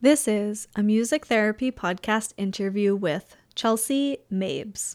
[0.00, 4.94] This is a music therapy podcast interview with Chelsea Mabes.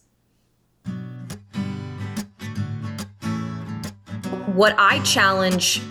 [4.55, 5.81] What I challenge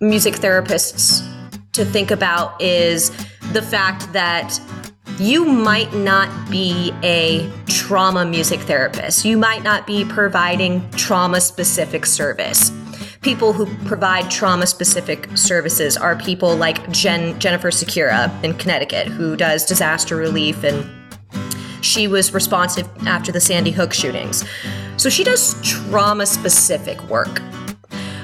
[0.00, 1.24] music therapists
[1.70, 3.10] to think about is
[3.52, 4.58] the fact that
[5.20, 9.24] you might not be a trauma music therapist.
[9.24, 12.72] You might not be providing trauma specific service
[13.20, 19.36] people who provide trauma specific services are people like Jen Jennifer Sokira in Connecticut who
[19.36, 20.88] does disaster relief and
[21.80, 24.44] she was responsive after the Sandy Hook shootings.
[24.96, 27.40] So she does trauma specific work.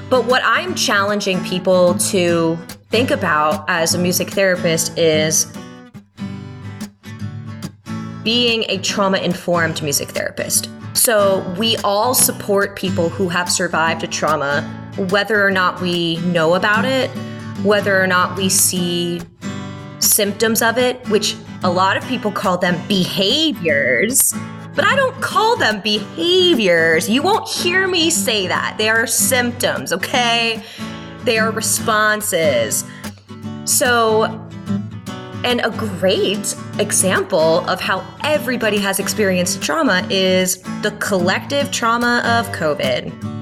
[0.09, 2.57] But what I'm challenging people to
[2.89, 5.51] think about as a music therapist is
[8.23, 10.69] being a trauma informed music therapist.
[10.93, 16.55] So we all support people who have survived a trauma whether or not we know
[16.55, 17.09] about it,
[17.63, 19.21] whether or not we see
[19.99, 24.33] symptoms of it, which a lot of people call them behaviors,
[24.75, 27.09] but I don't call them behaviors.
[27.09, 28.75] You won't hear me say that.
[28.77, 30.63] They are symptoms, okay?
[31.23, 32.83] They are responses.
[33.63, 34.25] So,
[35.43, 42.53] and a great example of how everybody has experienced trauma is the collective trauma of
[42.55, 43.34] COVID.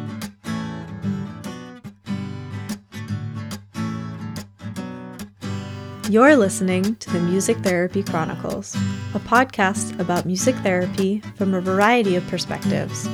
[6.13, 8.75] You're listening to the Music Therapy Chronicles,
[9.15, 13.07] a podcast about music therapy from a variety of perspectives.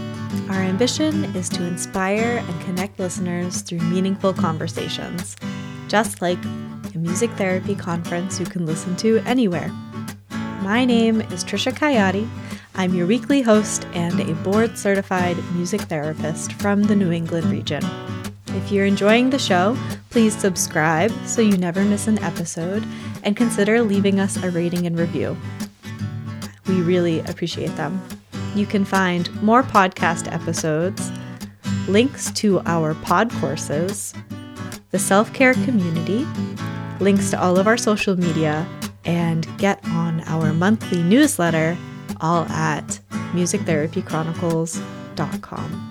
[0.50, 5.38] Our ambition is to inspire and connect listeners through meaningful conversations,
[5.88, 9.70] just like a music therapy conference you can listen to anywhere.
[10.62, 12.28] My name is Trisha Coyote.
[12.76, 17.82] I'm your weekly host and a board certified music therapist from the New England region.
[18.56, 19.78] If you're enjoying the show,
[20.10, 22.84] please subscribe so you never miss an episode
[23.24, 25.38] and consider leaving us a rating and review.
[26.68, 28.02] We really appreciate them.
[28.56, 31.12] You can find more podcast episodes,
[31.88, 34.16] links to our pod courses,
[34.92, 36.26] the self care community,
[37.00, 38.68] links to all of our social media,
[39.06, 41.78] and get on our monthly newsletter
[42.22, 43.00] all at
[43.34, 45.89] musictherapychronicles.com.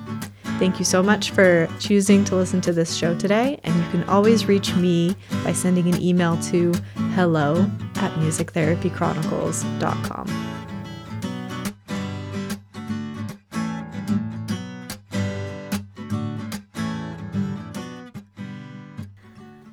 [0.58, 3.60] Thank you so much for choosing to listen to this show today.
[3.62, 5.14] And you can always reach me
[5.44, 6.74] by sending an email to
[7.14, 10.54] hello at musictherapychronicles.com.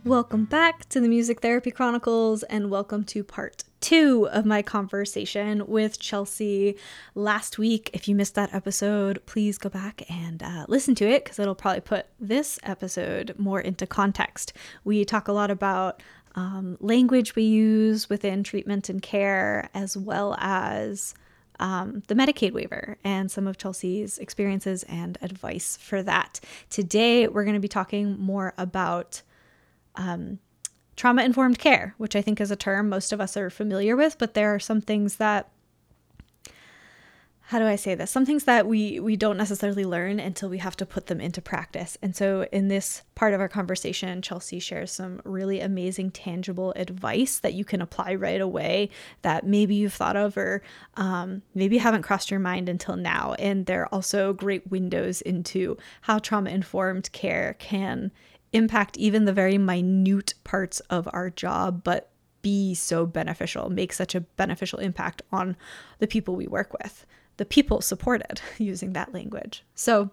[0.04, 5.64] Welcome back to the Music Therapy Chronicles and welcome to part two of my conversation
[5.68, 6.76] with Chelsea
[7.14, 7.92] last week.
[7.94, 11.54] If you missed that episode, please go back and uh, listen to it because it'll
[11.54, 14.54] probably put this episode more into context.
[14.84, 16.02] We talk a lot about
[16.34, 21.14] um, language we use within treatment and care, as well as
[21.60, 26.40] um, the Medicaid waiver and some of Chelsea's experiences and advice for that.
[26.72, 29.22] Today, we're going to be talking more about
[29.94, 30.40] um,
[30.96, 34.18] trauma informed care, which I think is a term most of us are familiar with,
[34.18, 35.50] but there are some things that
[37.50, 38.10] how do I say this?
[38.10, 41.44] Some things that we we don't necessarily learn until we have to put them into
[41.44, 41.96] practice.
[42.02, 47.38] And so in this part of our conversation, Chelsea shares some really amazing tangible advice
[47.38, 48.90] that you can apply right away
[49.22, 50.64] that maybe you've thought of or
[50.96, 53.36] um, maybe haven't crossed your mind until now.
[53.38, 58.12] And there are also great windows into how trauma informed care can
[58.56, 62.10] impact even the very minute parts of our job, but
[62.42, 65.58] be so beneficial, make such a beneficial impact on
[66.00, 67.06] the people we work with,
[67.38, 69.64] the people supported using that language.
[69.76, 70.12] So,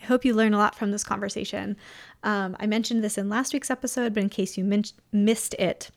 [0.00, 1.76] I hope you learn a lot from this conversation.
[2.22, 5.90] Um, I mentioned this in last week's episode, but in case you min- missed it,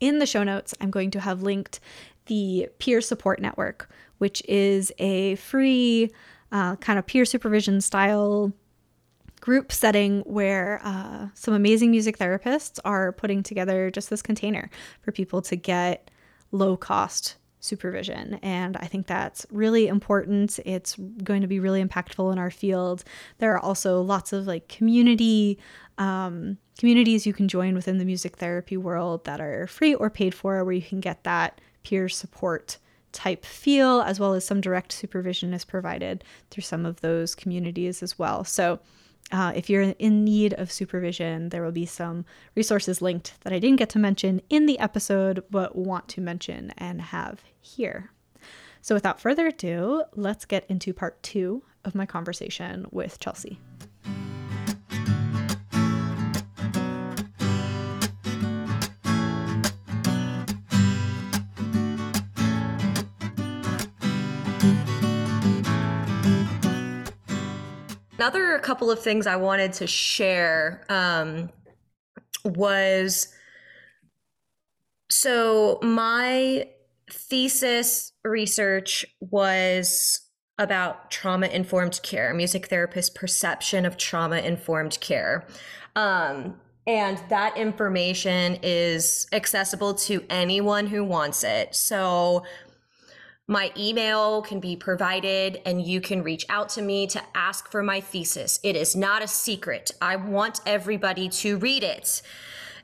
[0.00, 1.80] in the show notes, I'm going to have linked
[2.26, 6.10] the Peer Support Network, which is a free
[6.52, 8.52] uh, kind of peer supervision style
[9.48, 14.68] group setting where uh, some amazing music therapists are putting together just this container
[15.00, 16.10] for people to get
[16.52, 18.34] low cost supervision.
[18.42, 20.60] And I think that's really important.
[20.66, 23.04] It's going to be really impactful in our field.
[23.38, 25.58] There are also lots of like community
[25.96, 30.34] um, communities you can join within the music therapy world that are free or paid
[30.34, 32.76] for, where you can get that peer support
[33.12, 38.02] type feel, as well as some direct supervision is provided through some of those communities
[38.02, 38.44] as well.
[38.44, 38.78] So
[39.30, 43.58] uh, if you're in need of supervision, there will be some resources linked that I
[43.58, 48.10] didn't get to mention in the episode, but want to mention and have here.
[48.80, 53.60] So, without further ado, let's get into part two of my conversation with Chelsea.
[68.18, 71.50] Another couple of things I wanted to share um,
[72.44, 73.32] was
[75.08, 76.68] so my
[77.10, 80.20] thesis research was
[80.58, 85.46] about trauma informed care, music therapist perception of trauma informed care.
[85.94, 91.74] Um, and that information is accessible to anyone who wants it.
[91.74, 92.44] So
[93.48, 97.82] my email can be provided and you can reach out to me to ask for
[97.82, 98.60] my thesis.
[98.62, 99.90] It is not a secret.
[100.02, 102.20] I want everybody to read it.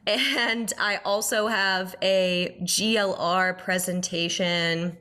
[0.06, 4.96] And I also have a GLR presentation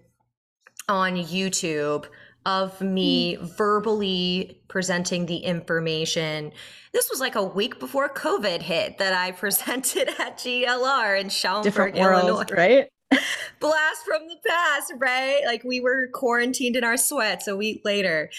[0.90, 2.08] on YouTube
[2.46, 3.58] of me mm.
[3.58, 6.52] verbally presenting the information.
[6.92, 11.64] This was like a week before COVID hit that I presented at GLR in Schaumburg,
[11.64, 12.34] Different Illinois.
[12.34, 12.90] World, right?
[13.60, 15.42] Blast from the past, right?
[15.46, 18.30] Like we were quarantined in our sweats a week later.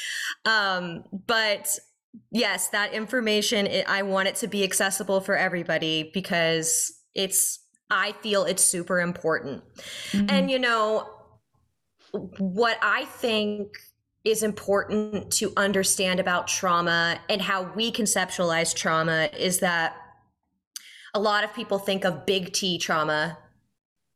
[0.44, 1.78] Um, but
[2.30, 7.60] yes, that information, it, I want it to be accessible for everybody because it's,
[7.90, 9.62] I feel it's super important.
[10.12, 10.26] Mm-hmm.
[10.30, 11.08] And, you know,
[12.38, 13.68] what I think
[14.24, 19.96] is important to understand about trauma and how we conceptualize trauma is that
[21.12, 23.38] a lot of people think of big T trauma,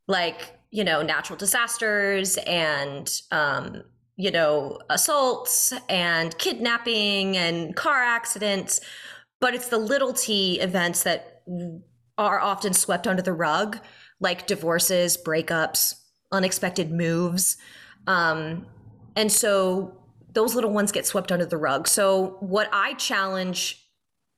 [0.08, 3.82] like, you know, natural disasters and, um,
[4.16, 8.80] you know, assaults and kidnapping and car accidents,
[9.40, 11.42] but it's the little t events that
[12.16, 13.78] are often swept under the rug,
[14.18, 15.94] like divorces, breakups,
[16.32, 17.56] unexpected moves.
[18.08, 18.66] Um,
[19.14, 19.98] and so
[20.32, 21.86] those little ones get swept under the rug.
[21.86, 23.84] So, what I challenge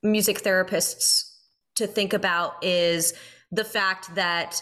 [0.03, 1.31] music therapists
[1.75, 3.13] to think about is
[3.51, 4.61] the fact that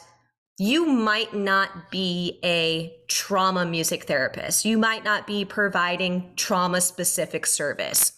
[0.59, 4.65] you might not be a trauma music therapist.
[4.65, 8.11] You might not be providing trauma specific service.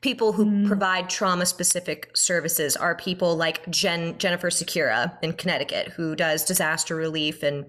[0.00, 0.66] People who mm.
[0.68, 6.94] provide trauma specific services are people like Jen Jennifer Sokira in Connecticut who does disaster
[6.94, 7.66] relief and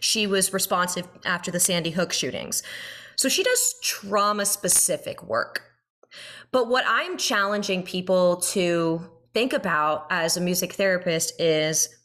[0.00, 2.64] she was responsive after the Sandy Hook shootings.
[3.14, 5.62] So she does trauma specific work.
[6.50, 11.97] But what I'm challenging people to think about as a music therapist is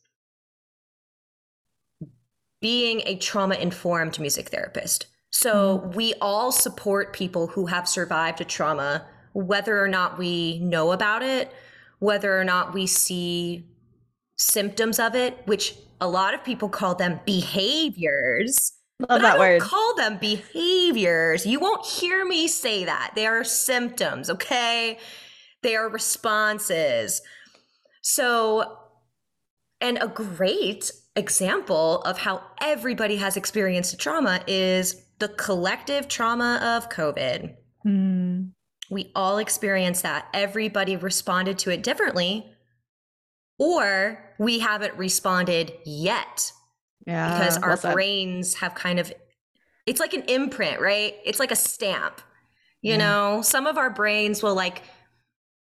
[2.63, 5.07] being a trauma informed music therapist.
[5.31, 5.97] So mm-hmm.
[5.97, 11.23] we all support people who have survived a trauma, whether or not we know about
[11.23, 11.51] it,
[11.99, 13.67] whether or not we see
[14.37, 18.71] symptoms of it, which a lot of people call them behaviors.
[19.09, 19.61] Love that word.
[19.61, 21.45] Call them behaviors.
[21.45, 23.11] You won't hear me say that.
[23.13, 24.99] They are symptoms, okay?
[25.63, 27.21] They are responses.
[28.01, 28.77] So,
[29.81, 36.89] and a great example of how everybody has experienced trauma is the collective trauma of
[36.89, 37.55] COVID.
[37.85, 38.51] Mm.
[38.89, 40.27] We all experienced that.
[40.33, 42.51] Everybody responded to it differently,
[43.57, 46.51] or we haven't responded yet
[47.05, 47.37] yeah.
[47.37, 49.11] Because our brains have kind of,
[49.85, 51.15] it's like an imprint, right?
[51.25, 52.21] It's like a stamp.
[52.81, 54.81] You know, some of our brains will like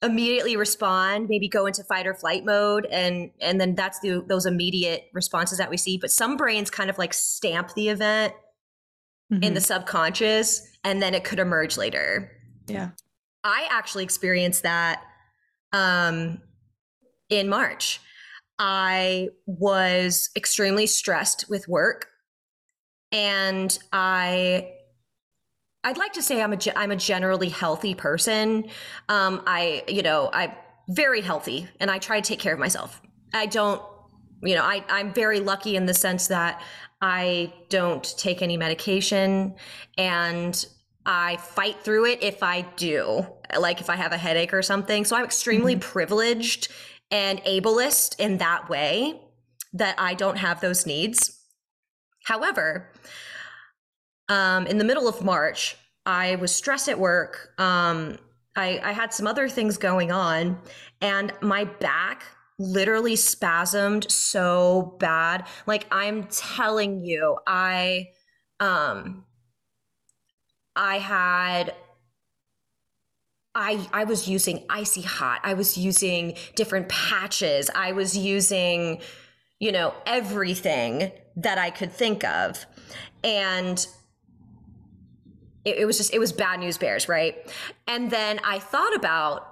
[0.01, 4.45] immediately respond, maybe go into fight or flight mode, and and then that's the those
[4.45, 5.97] immediate responses that we see.
[5.97, 8.33] But some brains kind of like stamp the event
[9.31, 9.43] mm-hmm.
[9.43, 12.31] in the subconscious, and then it could emerge later.
[12.67, 12.89] Yeah,
[13.43, 15.01] I actually experienced that
[15.73, 16.41] um,
[17.29, 17.99] in March.
[18.61, 22.07] I was extremely stressed with work
[23.11, 24.73] and I
[25.83, 28.65] I'd like to say I'm a I'm a generally healthy person.
[29.07, 30.51] Um, I you know I'm
[30.89, 33.01] very healthy and I try to take care of myself.
[33.33, 33.81] I don't
[34.43, 36.61] you know I I'm very lucky in the sense that
[37.01, 39.55] I don't take any medication
[39.97, 40.65] and
[41.05, 43.25] I fight through it if I do,
[43.57, 45.05] like if I have a headache or something.
[45.05, 45.89] So I'm extremely mm-hmm.
[45.91, 46.67] privileged
[47.09, 49.19] and ableist in that way
[49.73, 51.39] that I don't have those needs.
[52.25, 52.91] However,
[54.29, 57.49] um, in the middle of March, I was stressed at work.
[57.57, 58.17] Um,
[58.55, 60.59] I, I had some other things going on,
[61.01, 62.23] and my back
[62.59, 65.47] literally spasmed so bad.
[65.65, 68.09] Like I'm telling you, I
[68.59, 69.25] um
[70.75, 71.73] I had
[73.55, 75.39] I I was using icy hot.
[75.43, 77.69] I was using different patches.
[77.73, 79.01] I was using
[79.59, 82.65] you know everything that I could think of.
[83.23, 83.85] And
[85.65, 87.35] it, it was just it was bad news bears, right?
[87.87, 89.45] And then I thought about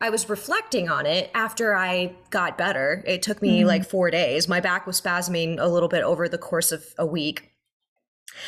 [0.00, 3.02] I was reflecting on it after I got better.
[3.06, 3.68] It took me mm-hmm.
[3.68, 4.48] like 4 days.
[4.48, 7.52] My back was spasming a little bit over the course of a week.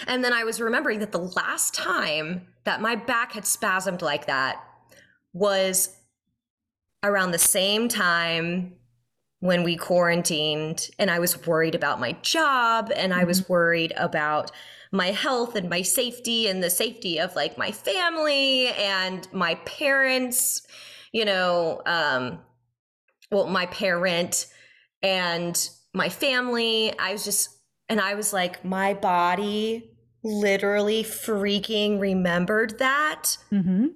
[0.07, 4.27] And then I was remembering that the last time that my back had spasmed like
[4.27, 4.63] that
[5.33, 5.97] was
[7.03, 8.75] around the same time
[9.41, 14.51] when we quarantined and I was worried about my job and I was worried about
[14.93, 20.67] my health and my safety and the safety of like my family and my parents,
[21.13, 22.39] you know, um
[23.31, 24.47] well my parent
[25.03, 26.97] and my family.
[26.99, 27.51] I was just
[27.89, 29.91] and I was like my body
[30.25, 33.37] literally freaking remembered that.
[33.53, 33.87] Mm-hmm.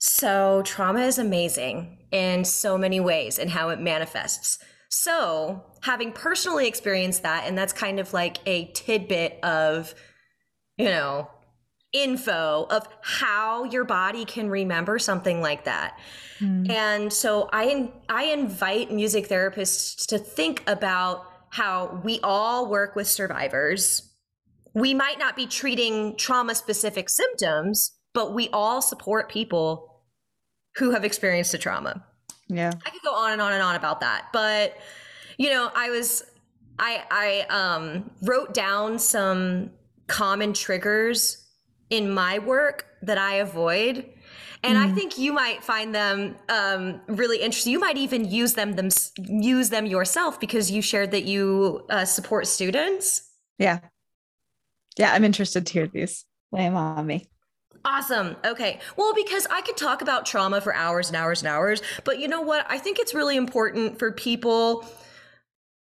[0.00, 4.58] So, trauma is amazing in so many ways and how it manifests.
[4.90, 9.94] So, having personally experienced that, and that's kind of like a tidbit of,
[10.78, 11.28] you know,
[11.92, 15.98] info of how your body can remember something like that.
[16.38, 16.70] Mm.
[16.70, 23.06] And so I I invite music therapists to think about how we all work with
[23.06, 24.12] survivors.
[24.74, 29.97] We might not be treating trauma specific symptoms, but we all support people
[30.78, 32.04] who have experienced a trauma.
[32.48, 32.72] Yeah.
[32.86, 34.76] I could go on and on and on about that, but
[35.36, 36.24] you know, I was
[36.78, 39.70] I I um wrote down some
[40.06, 41.44] common triggers
[41.90, 44.06] in my work that I avoid.
[44.64, 47.72] And I think you might find them um, really interesting.
[47.72, 52.04] You might even use them, them use them yourself because you shared that you uh,
[52.04, 53.22] support students.
[53.58, 53.78] Yeah.
[54.98, 55.12] Yeah.
[55.12, 56.24] I'm interested to hear these.
[56.50, 57.28] Lay 'em on me.
[57.88, 58.36] Awesome.
[58.44, 58.80] Okay.
[58.96, 62.28] Well, because I could talk about trauma for hours and hours and hours, but you
[62.28, 62.66] know what?
[62.68, 64.84] I think it's really important for people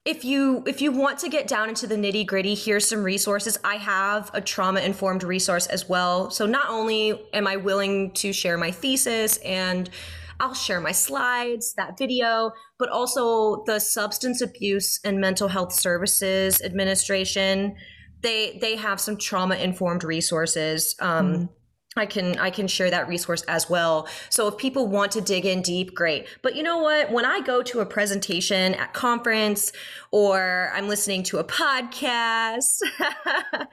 [0.06, 3.60] if you if you want to get down into the nitty gritty here's some resources
[3.64, 8.34] i have a trauma informed resource as well so not only am i willing to
[8.34, 9.92] share my thesis and
[10.40, 16.64] i'll share my slides that video but also the substance abuse and mental health services
[16.64, 17.76] administration
[18.22, 21.50] they they have some trauma informed resources um, Mhm.
[21.98, 24.08] I can I can share that resource as well.
[24.30, 26.26] So if people want to dig in deep, great.
[26.42, 27.12] But you know what?
[27.12, 29.74] When I go to a presentation at conference
[30.12, 33.66] or I'm listening to a podcast, I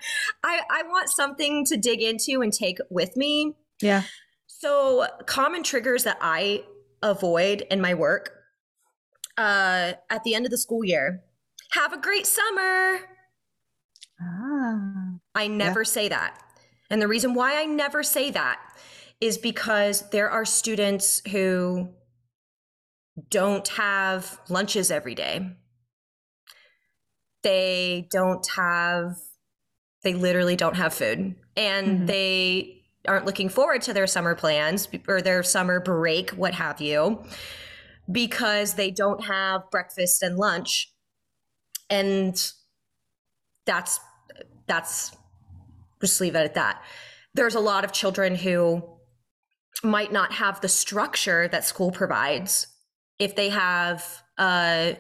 [0.70, 3.54] I want something to dig into and take with me.
[3.80, 4.02] Yeah.
[4.48, 6.64] So common triggers that I
[7.02, 8.32] avoid in my work
[9.36, 11.22] uh, at the end of the school year.
[11.70, 12.98] Have a great summer.
[14.20, 15.18] Ah.
[15.36, 16.42] I never say that.
[16.90, 18.58] And the reason why I never say that
[19.20, 21.90] is because there are students who
[23.30, 25.56] don't have lunches every day.
[27.42, 29.16] They don't have,
[30.02, 31.34] they literally don't have food.
[31.56, 32.06] And Mhm.
[32.06, 37.24] they aren't looking forward to their summer plans or their summer break, what have you,
[38.10, 40.92] because they don't have breakfast and lunch.
[41.90, 42.52] And
[43.64, 44.00] that's,
[44.66, 45.16] that's
[46.00, 46.82] just leave it at that.
[47.34, 48.82] There's a lot of children who
[49.82, 52.66] might not have the structure that school provides
[53.18, 54.96] if they have a,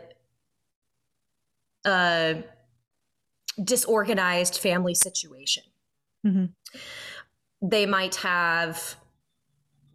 [1.84, 2.44] a
[3.62, 5.64] disorganized family situation.
[6.24, 6.52] Mhm.
[7.60, 8.96] They might have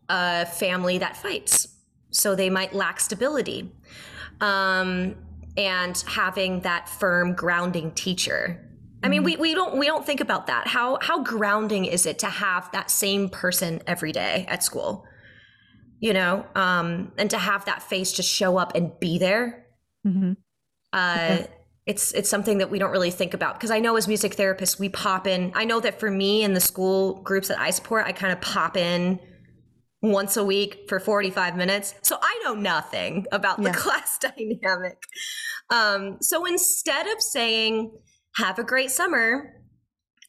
[0.09, 1.67] a family that fights,
[2.09, 3.71] so they might lack stability.
[4.41, 5.15] Um,
[5.55, 8.62] and having that firm grounding teacher
[9.03, 10.67] I mean, we, we don't we don't think about that.
[10.67, 15.05] How how grounding is it to have that same person every day at school?
[15.99, 19.65] You know, um, and to have that face just show up and be there.
[20.05, 20.37] Mhm.
[20.91, 21.47] Uh, Okay.
[21.85, 24.79] It's it's something that we don't really think about because I know as music therapists
[24.79, 25.51] we pop in.
[25.53, 28.39] I know that for me in the school groups that I support, I kind of
[28.39, 29.19] pop in
[30.01, 31.93] once a week for 45 minutes.
[32.01, 34.97] So I know nothing about the class dynamic.
[35.69, 37.91] Um, so instead of saying,
[38.37, 39.61] have a great summer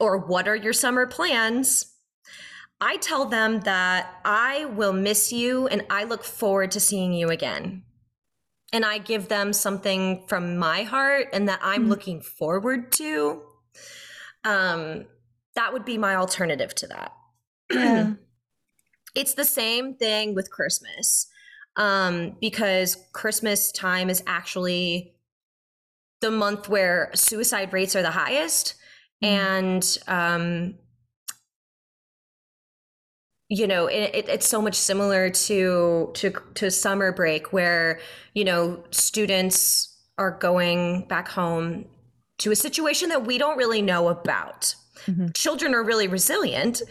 [0.00, 1.92] or what are your summer plans?
[2.80, 7.28] I tell them that I will miss you and I look forward to seeing you
[7.28, 7.84] again.
[8.72, 11.88] And I give them something from my heart and that I'm Mhm.
[11.90, 13.42] looking forward to.
[14.42, 15.06] Um,
[15.54, 17.12] that would be my alternative to that.
[17.70, 18.14] Yeah.
[19.14, 21.28] it's the same thing with Christmas
[21.76, 25.13] um, because Christmas time is actually
[26.24, 28.74] the month where suicide rates are the highest.
[29.22, 29.28] Mm.
[29.28, 30.74] And, um,
[33.48, 38.00] you know, it, it, it's so much similar to, to to summer break, where
[38.32, 41.84] you know students are going back home
[42.38, 44.74] to a situation that we don't really know about.
[45.06, 45.34] Mhm.
[45.34, 46.82] Children are really resilient,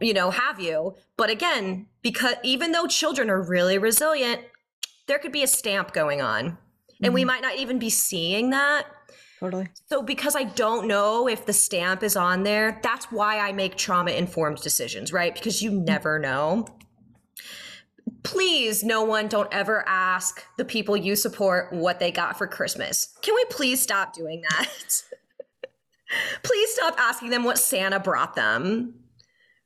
[0.00, 0.94] you know, have you?
[1.16, 4.40] But again, because even though children are really resilient,
[5.08, 6.56] there could be a stamp going on.
[7.04, 7.26] And we Mhm.
[7.26, 8.86] might not even be seeing that.
[9.40, 9.68] Totally.
[9.90, 13.76] So, because I don't know if the stamp is on there, that's why I make
[13.76, 15.34] trauma informed decisions, right?
[15.34, 16.66] Because you never know.
[18.22, 23.14] Please, no one, don't ever ask the people you support what they got for Christmas.
[23.22, 25.02] Can we please stop doing that?
[26.42, 28.94] please stop asking them what Santa brought them.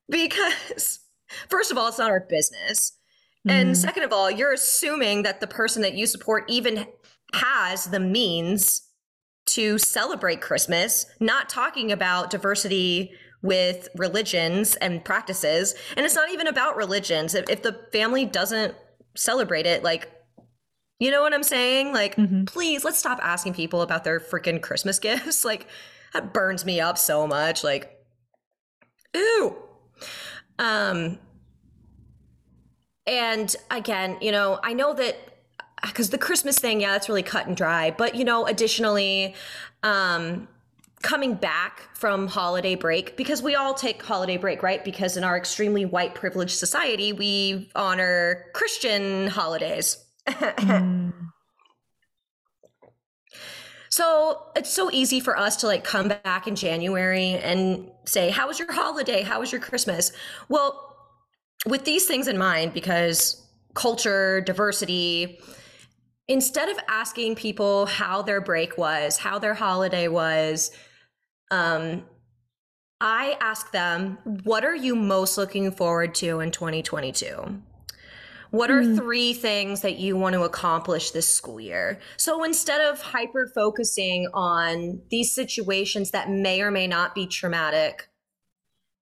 [0.09, 1.01] Because,
[1.49, 2.95] first of all, it's not our business.
[3.49, 6.87] And second of all, you're assuming that the person that you support even
[7.35, 8.83] has the means
[9.47, 15.75] to celebrate Christmas, not talking about diversity with religions and practices.
[15.97, 17.35] And it's not even about religions.
[17.35, 18.75] If, if the family doesn't
[19.17, 20.11] celebrate it, like,
[20.99, 21.93] you know what I'm saying?
[21.93, 22.45] Like, mm-hmm.
[22.45, 25.45] please, let's stop asking people about their freaking Christmas gifts.
[25.45, 25.67] like,
[26.13, 27.63] that burns me up so much.
[27.63, 27.97] Like,
[29.17, 29.57] ooh.
[30.59, 31.19] Um,
[33.07, 35.17] and again, you know, I know that
[35.83, 37.91] because the Christmas thing, yeah, that's really cut and dry.
[37.91, 39.35] But you know, additionally,
[39.83, 40.49] um,
[41.03, 44.85] coming back from holiday break because we all take holiday break, right?
[44.85, 50.05] Because in our extremely white privileged society, we honor Christian holidays.
[50.27, 51.13] mm.
[53.91, 58.47] So it's so easy for us to like come back in January and say, How
[58.47, 59.23] was your holiday?
[59.23, 60.13] How was your Christmas?
[60.49, 60.97] Well,
[61.67, 63.45] with these things in mind, because
[63.75, 65.41] culture, diversity,
[66.29, 70.71] instead of asking people how their break was, how their holiday was,
[71.51, 72.05] um,
[73.01, 77.63] I ask them, what are you most looking forward to in 2022?
[78.51, 78.97] What are mm.
[78.97, 82.01] three things that you want to accomplish this school year?
[82.17, 88.09] So instead of hyper focusing on these situations that may or may not be traumatic,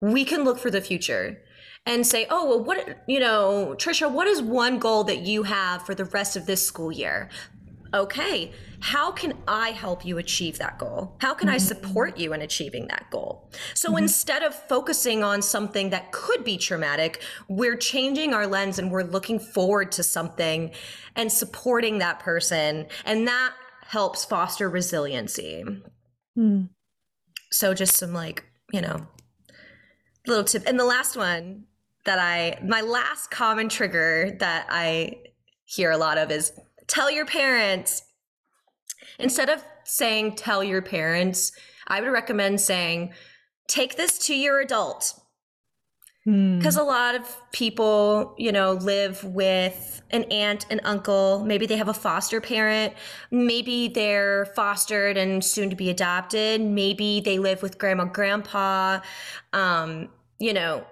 [0.01, 1.43] we can look for the future
[1.85, 5.85] and say, oh, well, what, you know, Trisha, what is one goal that you have
[5.85, 7.29] for the rest of this school year?
[7.95, 11.17] Okay, how can I help you achieve that goal?
[11.21, 11.57] How can mm-hmm.
[11.57, 13.51] I support you in achieving that goal?
[13.75, 13.99] So mm-hmm.
[13.99, 19.03] instead of focusing on something that could be traumatic, we're changing our lens and we're
[19.03, 20.71] looking forward to something
[21.17, 22.87] and supporting that person.
[23.05, 23.53] And that
[23.83, 25.65] helps foster resiliency.
[26.39, 26.71] Mm.
[27.51, 29.07] So just some like, you know,
[30.27, 30.65] little tip.
[30.67, 31.65] And the last one
[32.05, 35.17] that I, my last common trigger that I
[35.65, 36.53] hear a lot of is
[36.87, 38.03] tell your parents.
[39.19, 41.53] Instead of saying tell your parents,
[41.89, 43.13] I would recommend saying
[43.69, 45.15] take this to your adult.
[46.25, 46.81] Because hmm.
[46.81, 51.43] a lot of people, you know, live with an aunt an uncle.
[51.45, 52.95] Maybe they have a foster parent.
[53.33, 56.61] Maybe they're fostered and soon to be adopted.
[56.61, 59.01] Maybe they live with grandma, grandpa.
[59.53, 60.85] Um, you know,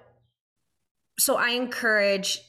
[1.20, 2.40] so I encourage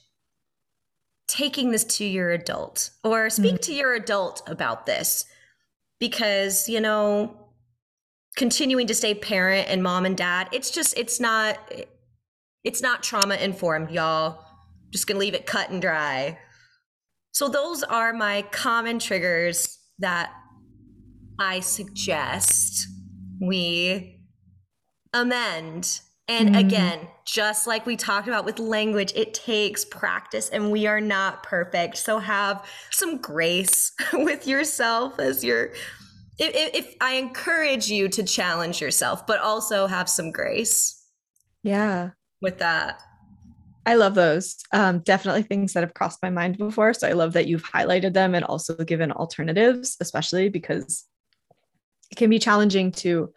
[1.28, 3.62] taking this to your adult or speak mm-hmm.
[3.64, 5.26] to your adult about this
[6.00, 7.36] because, you know,
[8.34, 11.58] continuing to stay parent and mom and dad, it's just, it's not,
[12.64, 14.42] it's not trauma informed, y'all.
[14.90, 16.38] Just gonna leave it cut and dry.
[17.32, 20.32] So, those are my common triggers that
[21.38, 22.88] I suggest
[23.38, 24.20] we
[25.12, 26.00] amend
[26.32, 26.66] and mm-hmm.
[26.66, 31.42] again, just like we talked about with language, it takes practice and we are not
[31.42, 31.98] perfect.
[31.98, 35.72] So have some grace with yourself as you're.
[36.38, 41.04] If, if I encourage you to challenge yourself, but also have some grace.
[41.62, 42.10] Yeah.
[42.40, 43.02] With that.
[43.84, 44.56] I love those.
[44.72, 46.94] Um, definitely things that have crossed my mind before.
[46.94, 51.04] So I love that you've highlighted them and also given alternatives, especially because
[52.10, 53.34] it can be challenging to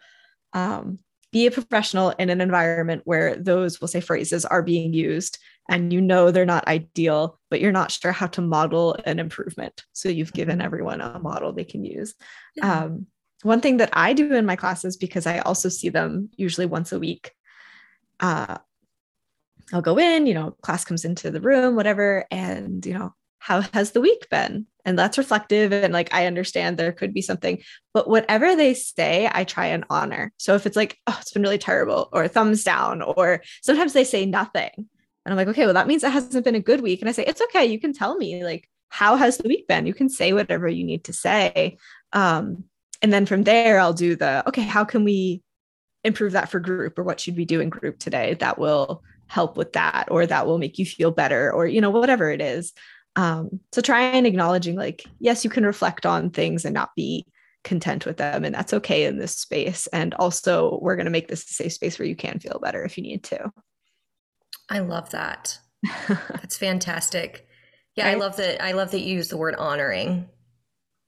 [0.54, 0.98] um,
[1.32, 5.92] be a professional in an environment where those we'll say phrases are being used and
[5.92, 10.08] you know they're not ideal but you're not sure how to model an improvement so
[10.08, 10.66] you've given mm-hmm.
[10.66, 12.14] everyone a model they can use
[12.54, 12.84] yeah.
[12.84, 13.06] um,
[13.42, 16.92] one thing that i do in my classes because i also see them usually once
[16.92, 17.32] a week
[18.20, 18.56] uh,
[19.72, 23.12] i'll go in you know class comes into the room whatever and you know
[23.46, 24.66] how has the week been?
[24.84, 25.70] And that's reflective.
[25.70, 27.62] And like, I understand there could be something,
[27.94, 30.32] but whatever they say, I try and honor.
[30.36, 34.02] So if it's like, oh, it's been really terrible, or thumbs down, or sometimes they
[34.02, 34.72] say nothing.
[34.74, 34.88] And
[35.32, 37.00] I'm like, okay, well, that means it hasn't been a good week.
[37.00, 37.64] And I say, it's okay.
[37.66, 39.86] You can tell me, like, how has the week been?
[39.86, 41.78] You can say whatever you need to say.
[42.12, 42.64] Um,
[43.00, 45.40] and then from there, I'll do the, okay, how can we
[46.02, 49.56] improve that for group or what should we do in group today that will help
[49.56, 52.72] with that or that will make you feel better or, you know, whatever it is.
[53.16, 57.26] Um, so try and acknowledging like, yes, you can reflect on things and not be
[57.64, 58.44] content with them.
[58.44, 59.86] And that's okay in this space.
[59.88, 62.84] And also, we're going to make this a safe space where you can feel better
[62.84, 63.50] if you need to.
[64.70, 65.58] I love that.
[66.08, 67.46] that's fantastic.
[67.96, 68.16] Yeah, right?
[68.16, 68.62] I love that.
[68.62, 70.28] I love that you use the word honoring.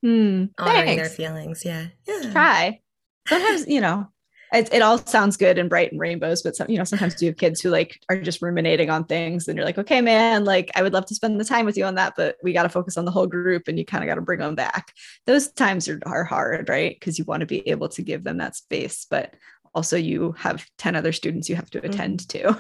[0.05, 1.03] Mm, honoring thanks.
[1.03, 1.65] their feelings.
[1.65, 1.89] Yeah.
[2.07, 2.33] Yeah.
[2.33, 2.81] Try.
[3.29, 4.09] Sometimes, you know,
[4.53, 7.29] it, it all sounds good and bright and rainbows, but some, you know, sometimes you
[7.29, 10.71] have kids who like are just ruminating on things and you're like, okay, man, like
[10.75, 12.69] I would love to spend the time with you on that, but we got to
[12.69, 14.93] focus on the whole group and you kind of got to bring them back.
[15.27, 16.97] Those times are, are hard, right?
[16.99, 19.35] Because you want to be able to give them that space, but
[19.75, 22.59] also you have 10 other students you have to attend to.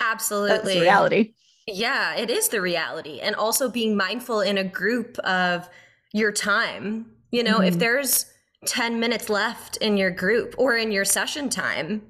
[0.00, 0.48] Absolutely.
[0.56, 1.34] That's the reality.
[1.66, 3.20] Yeah, it is the reality.
[3.20, 5.68] And also being mindful in a group of
[6.12, 7.06] your time.
[7.30, 7.78] You know, if Mhm.
[7.78, 8.26] there's
[8.66, 12.02] 10 minutes left in your group or in your session time,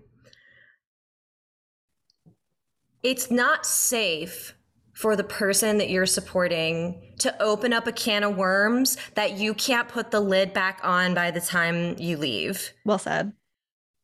[3.02, 4.54] it's not safe
[4.92, 9.54] for the person that you're supporting to open up a can of worms that you
[9.54, 13.32] can't put the lid back on by the time you leave Well said.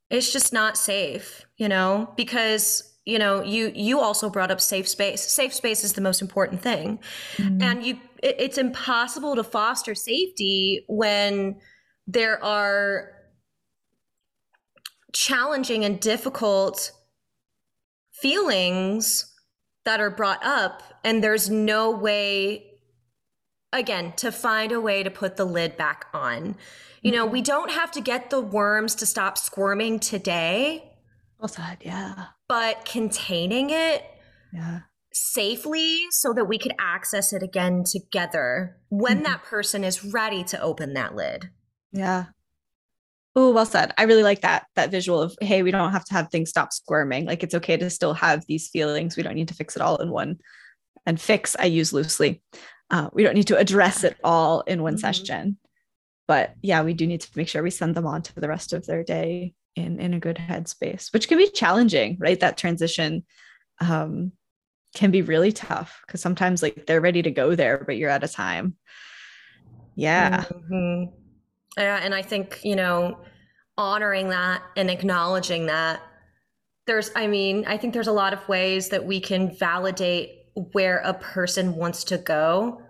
[0.09, 4.89] it's just not safe you know because you know you you also brought up safe
[4.89, 6.99] space safe space is the most important thing
[7.37, 7.61] Mm-hmm.
[7.63, 11.61] and you it, it's impossible to foster safety when
[12.07, 13.13] there are
[15.13, 16.93] challenging and difficult
[18.13, 19.33] feelings
[19.85, 22.65] that are brought up and there's no way
[23.73, 26.57] again to find a way to put the lid back on
[27.03, 30.93] you know we don't have to get the worms to stop squirming today
[31.39, 31.79] Well said.
[31.81, 32.27] Yeah.
[32.49, 34.05] but containing it
[34.53, 34.81] Yeah.
[35.13, 39.25] safely so that we could access it again together when Mhm.
[39.25, 41.51] that person is ready to open that lid.
[41.97, 42.27] Yeah.
[43.35, 43.93] Oh, well said.
[43.99, 46.73] I really like that that visual of hey, we don't have to have things stop
[46.73, 47.27] squirming.
[47.27, 49.17] Like it's okay to still have these feelings.
[49.17, 50.39] We don't need to fix it all in one.
[51.05, 52.43] And fix, I use loosely.
[52.91, 55.01] Uh, we don't need to address it all in one Mhm.
[55.01, 55.59] session.
[56.27, 58.73] But yeah, we do need to make sure we send them on to the rest
[58.73, 62.41] of their day in in a good headspace, which can be challenging, right?
[62.41, 63.25] That transition
[63.81, 64.33] um,
[64.95, 68.25] can be really tough because sometimes like they're ready to go there, but you're out
[68.25, 68.77] of time.
[69.95, 70.45] Yeah.
[70.45, 71.13] Mhm.
[71.77, 73.19] Yeah, and I think, you know,
[73.77, 76.01] honoring that and acknowledging that
[76.87, 80.31] there's I mean, I think there's a lot of ways that we can validate
[80.73, 82.81] where a person wants to go,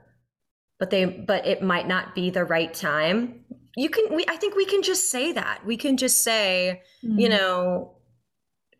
[0.78, 3.44] but they but it might not be the right time.
[3.76, 5.64] You can we I think we can just say that.
[5.66, 7.30] We can just say, you Mm.
[7.30, 7.96] know,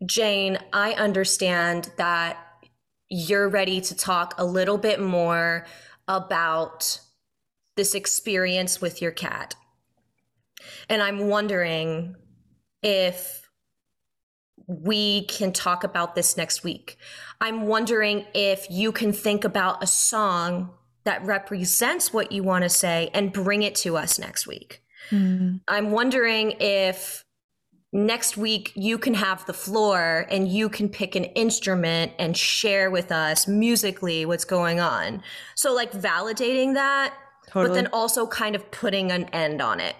[0.05, 2.37] Jane, I understand that
[3.09, 5.65] you're ready to talk a little bit more
[6.07, 7.01] about
[7.75, 9.55] this experience with your cat.
[10.89, 12.15] And I'm wondering
[12.83, 13.47] if
[14.67, 16.97] we can talk about this next week.
[17.39, 20.71] I'm wondering if you can think about a song
[21.05, 24.83] that represents what you want to say and bring it to us next week.
[25.09, 25.61] Mm.
[25.67, 27.23] I'm wondering if
[27.93, 32.91] next week you can have the floor and you can pick an instrument and share
[32.91, 35.23] with us musically what's going on.
[35.55, 37.13] So, like validating that,
[37.47, 37.69] Totally.
[37.69, 39.95] but then also kind of putting an end on it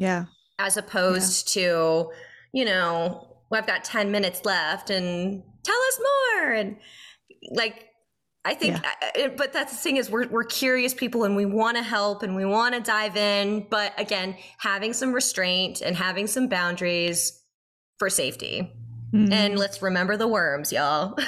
[0.00, 0.24] yeah.
[0.58, 2.10] as opposed to,
[2.52, 6.52] you know, well, I've got 10 minutes left and tell us more.
[6.52, 6.76] And
[7.50, 7.86] like,
[8.44, 8.82] I think,
[9.14, 9.28] Yeah.
[9.36, 12.34] but that's the thing is we're, we're curious people and we want to help and
[12.34, 13.66] we want to dive in.
[13.70, 17.38] But again, having some restraint and having some boundaries
[17.98, 18.72] for safety.
[19.12, 19.32] Mm.
[19.32, 21.18] And let's remember the worms, y'all.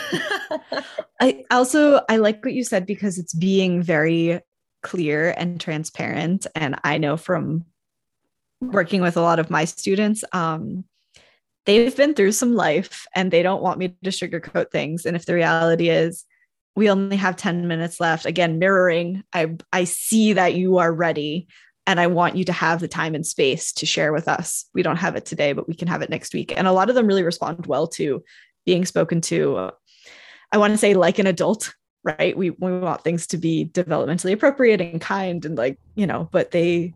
[1.20, 4.40] I also I like what you said because it's being very
[4.82, 6.46] clear and transparent.
[6.54, 7.64] And I know from
[8.62, 10.84] working with a lot of my students, um,
[11.66, 15.04] they've been through some life and they don't want me to sugarcoat things.
[15.04, 16.24] And if the reality is
[16.74, 21.48] we only have 10 minutes left, again, mirroring, I I see that you are ready
[21.86, 24.66] and I want you to have the time and space to share with us.
[24.72, 26.52] We don't have it today, but we can have it next week.
[26.56, 28.22] And a lot of them really respond well to
[28.64, 29.70] being spoken to.
[30.52, 32.36] I want to say like an adult, right?
[32.36, 36.52] We we want things to be developmentally appropriate and kind and like, you know, but
[36.52, 36.94] they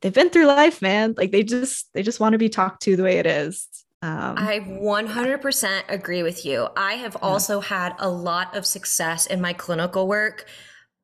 [0.00, 1.14] they've been through life, man.
[1.16, 3.68] Like they just they just want to be talked to the way it is.
[4.02, 6.68] Um I 100% agree with you.
[6.76, 10.46] I have also had a lot of success in my clinical work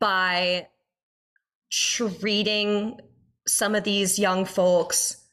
[0.00, 0.68] by
[1.70, 3.00] treating
[3.46, 5.23] some of these young folks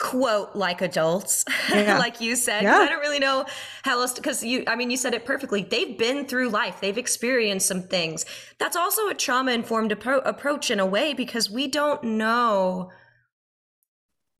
[0.00, 1.98] quote like adults Yeah.
[1.98, 2.78] like you said Yeah.
[2.78, 3.44] i don't really know
[3.84, 5.62] how else because you i mean you said it perfectly.
[5.62, 6.80] They've been through life.
[6.80, 8.24] They've experienced some things.
[8.58, 12.90] That's also a trauma informed appro- approach in a way because we don't know.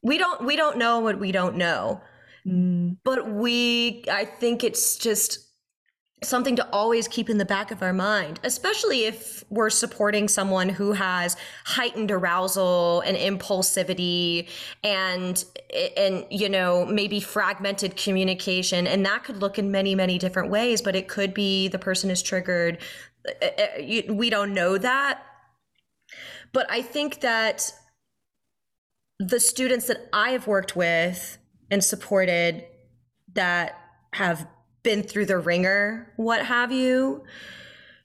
[0.03, 2.01] We don't we don't know what we don't know.
[2.47, 5.50] Mm, but we i think it's just
[6.23, 10.69] something to always keep in the back of our mind especially if we're supporting someone
[10.69, 14.49] who has heightened arousal and impulsivity
[14.85, 15.45] and
[15.97, 18.87] and you know maybe fragmented communication.
[18.87, 22.11] And that could look in many many different ways but it could be the person
[22.11, 22.79] is triggered.
[23.27, 25.23] Uh, uh, you- we don't know that.
[26.53, 27.73] But I think that
[29.19, 31.39] the students that I have worked with
[31.71, 32.65] and supported
[33.35, 33.77] that
[34.15, 34.47] have
[34.83, 37.25] been through the ringer, what have you,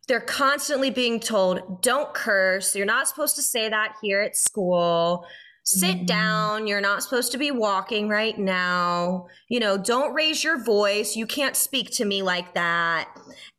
[0.07, 2.75] they're constantly being told, don't curse.
[2.75, 5.25] You're not supposed to say that here at school.
[5.63, 6.05] Sit mm.
[6.05, 6.67] down.
[6.67, 9.25] You're not supposed to be walking right now.
[9.49, 11.15] You know, don't raise your voice.
[11.15, 13.09] You can't speak to me like that.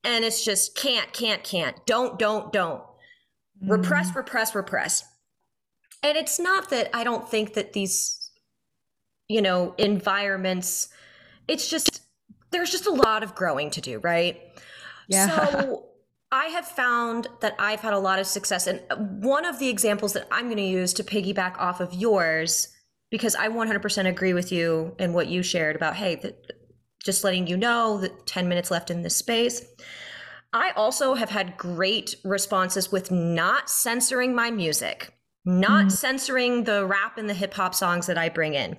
[0.05, 1.85] And it's just can't, can't, can't.
[1.85, 2.81] Don't, don't, don't.
[3.64, 3.70] Mm.
[3.70, 5.05] Repress, repress, repress.
[6.05, 8.31] And it's not that I don't think that these,
[9.26, 10.88] you know, environments,
[11.48, 12.06] it's just,
[12.50, 14.40] there's just a lot of growing to do, right?
[15.09, 15.26] Yeah.
[15.26, 15.87] So
[16.32, 18.66] I have found that I've had a lot of success.
[18.66, 18.82] And
[19.22, 22.68] one of the examples that I'm going to use to piggyback off of yours,
[23.11, 26.35] because I 100% agree with you and what you shared about, hey, the,
[27.04, 29.64] just letting you know that 10 minutes left in this space.
[30.52, 35.12] I also have had great responses with not censoring my music,
[35.44, 35.88] not mm-hmm.
[35.90, 38.76] censoring the rap and the hip hop songs that I bring in.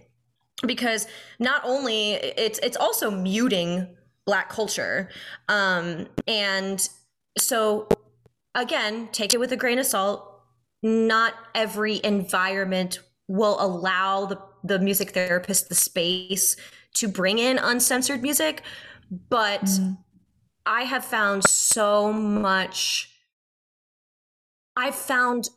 [0.65, 1.07] Because
[1.39, 5.09] not only it's it's also muting black culture
[5.47, 6.89] um, and
[7.37, 7.87] so
[8.55, 10.41] again, take it with a grain of salt.
[10.83, 16.55] Not every environment will allow the, the music therapist the space
[16.95, 18.63] to bring in uncensored music,
[19.29, 19.97] but mm.
[20.65, 23.11] I have found so much.
[24.75, 25.49] I've found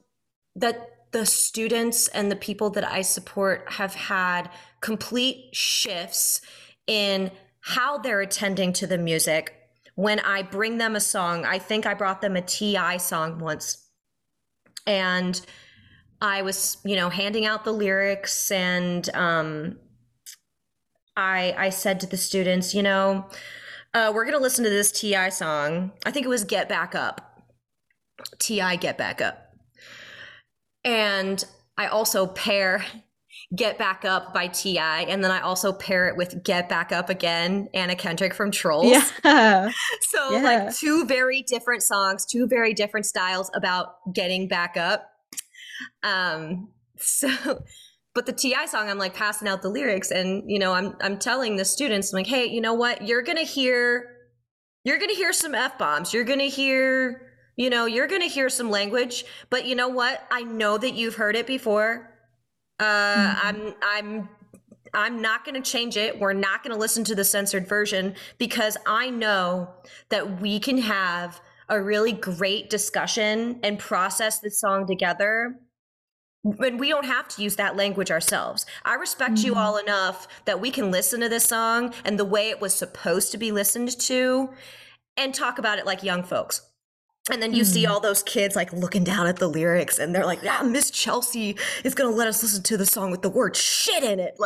[0.56, 6.40] that the students and the people that I support have had complete shifts
[6.86, 9.54] in how they're attending to the music,
[9.94, 13.86] when I bring them a song, I think I brought them a TI song once.
[14.86, 15.40] And
[16.22, 19.78] I was, you know, handing out the lyrics and um,
[21.16, 23.26] I I said to the students, you know,
[23.94, 25.92] uh, we're gonna listen to this TI song.
[26.04, 27.42] I think it was Get Back Up.
[28.38, 29.54] TI Get Back Up.
[30.84, 31.44] And
[31.76, 32.84] I also pair
[33.54, 35.02] Get Back Up by T.I.
[35.02, 38.86] And then I also pair it with Get Back Up Again, Anna Kendrick from Trolls.
[38.86, 39.70] Yeah.
[40.02, 40.42] so, yeah.
[40.42, 45.10] like, two very different songs, two very different styles about getting back up.
[46.04, 47.64] Um, so,
[48.14, 48.66] but the T.I.
[48.66, 52.12] song, I'm like passing out the lyrics and, you know, I'm, I'm telling the students,
[52.12, 53.02] I'm like, hey, you know what?
[53.02, 54.16] You're going to hear,
[54.84, 56.14] you're going to hear some F bombs.
[56.14, 59.88] You're going to hear, you know, you're going to hear some language, but you know
[59.88, 60.24] what?
[60.30, 62.09] I know that you've heard it before
[62.80, 63.46] uh, mm-hmm.
[63.46, 64.28] I'm I'm
[64.92, 66.18] I'm not going to change it.
[66.18, 69.70] We're not going to listen to the censored version because I know
[70.08, 75.54] that we can have a really great discussion and process this song together.
[76.42, 78.66] And we don't have to use that language ourselves.
[78.84, 79.46] I respect mm-hmm.
[79.46, 82.74] you all enough that we can listen to this song and the way it was
[82.74, 84.50] supposed to be listened to
[85.16, 86.62] and talk about it like young folks.
[87.30, 87.66] And then you mm.
[87.66, 87.92] see hmm.
[87.92, 91.56] all those kids like looking down at the lyrics and they're like, yeah, Miss Chelsea
[91.84, 94.36] is going to let us listen to the song with the word shit in it.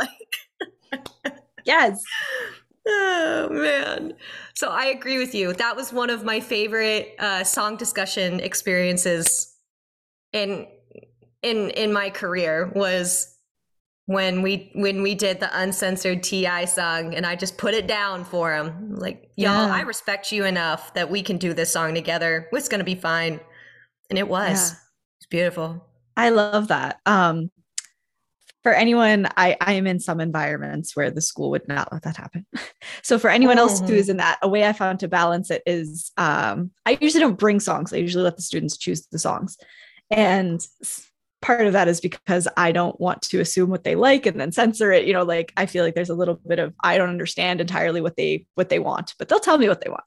[0.93, 1.35] Like,
[1.65, 2.03] yes.
[2.87, 4.13] Oh man.
[4.53, 5.55] So I agree with you.
[5.55, 9.57] That was one of my favorite uh, song discussion experiences
[10.35, 10.67] in
[11.43, 13.34] in in my career was
[14.07, 18.25] when we when we did the uncensored TI song and I just put it down
[18.25, 18.97] for him.
[18.97, 19.75] Like, y'all, yeah.
[19.75, 22.49] I respect you enough that we can do this song together.
[22.53, 23.41] It's gonna be fine.
[24.11, 24.73] And it was.
[24.73, 24.79] Yeah.
[25.19, 25.87] It's beautiful.
[26.17, 27.01] I love that.
[27.07, 27.51] Um
[28.63, 32.17] for anyone, I, I am in some environments where the school would not let that
[32.17, 32.47] happen.
[33.03, 35.63] so for anyone else who is in that, a way I found to balance it
[35.67, 37.93] is um, I usually don't bring songs.
[37.93, 39.59] I usually let the students choose the songs.
[40.11, 40.67] And
[41.45, 44.51] part of that is because I don't want to assume what they like and then
[44.51, 45.07] censor it.
[45.07, 48.01] You know, like I feel like there's a little bit of I don't understand entirely
[48.01, 50.05] what they what they want, but they'll tell me what they want.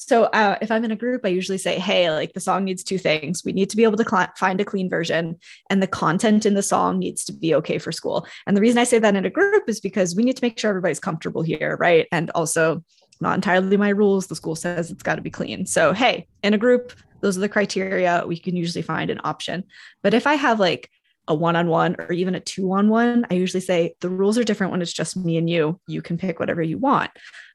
[0.00, 2.82] So uh, if I'm in a group, I usually say, "Hey, like the song needs
[2.84, 3.42] two things.
[3.44, 5.36] We need to be able to cl- find a clean version,
[5.68, 8.78] and the content in the song needs to be okay for school." And the reason
[8.78, 11.42] I say that in a group is because we need to make sure everybody's comfortable
[11.42, 12.06] here, right?
[12.12, 12.82] And also,
[13.20, 14.28] not entirely my rules.
[14.28, 15.66] The school says it's got to be clean.
[15.66, 19.64] So hey, in a group, those are the criteria we can usually find an option.
[20.02, 20.90] But if i have like
[21.26, 24.92] a one-on-one or even a two-on-one i usually say the rules are different when it's
[24.92, 25.80] just me and you.
[25.86, 27.10] You can pick whatever you want.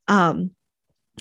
[0.07, 0.51] Um,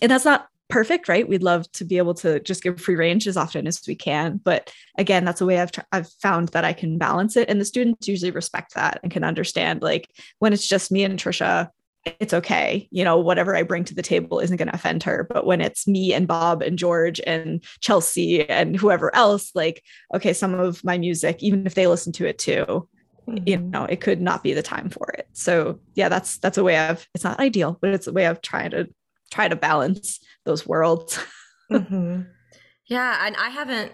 [0.00, 1.28] and that's not perfect right?
[1.28, 4.40] We'd love to be able to just give free range as often as we can.
[4.42, 7.48] But again that's a way i've tr- i've found that i can balance it.
[7.48, 11.18] And the students usually respect that and can understand like when it's just me and
[11.18, 11.68] trisha
[12.04, 12.88] it's okay.
[12.90, 15.26] You know, whatever I bring to the table isn't going to offend her.
[15.28, 19.82] But when it's me and Bob and George and Chelsea and whoever else, like,
[20.14, 22.88] okay, some of my music, even if they listen to it too,
[23.28, 23.38] mm-hmm.
[23.46, 25.28] you know, it could not be the time for it.
[25.32, 28.42] So yeah, that's that's a way of it's not ideal, but it's a way of
[28.42, 28.88] trying to
[29.30, 31.18] try to balance those worlds.
[31.70, 32.22] mm-hmm.
[32.86, 33.92] Yeah, and I haven't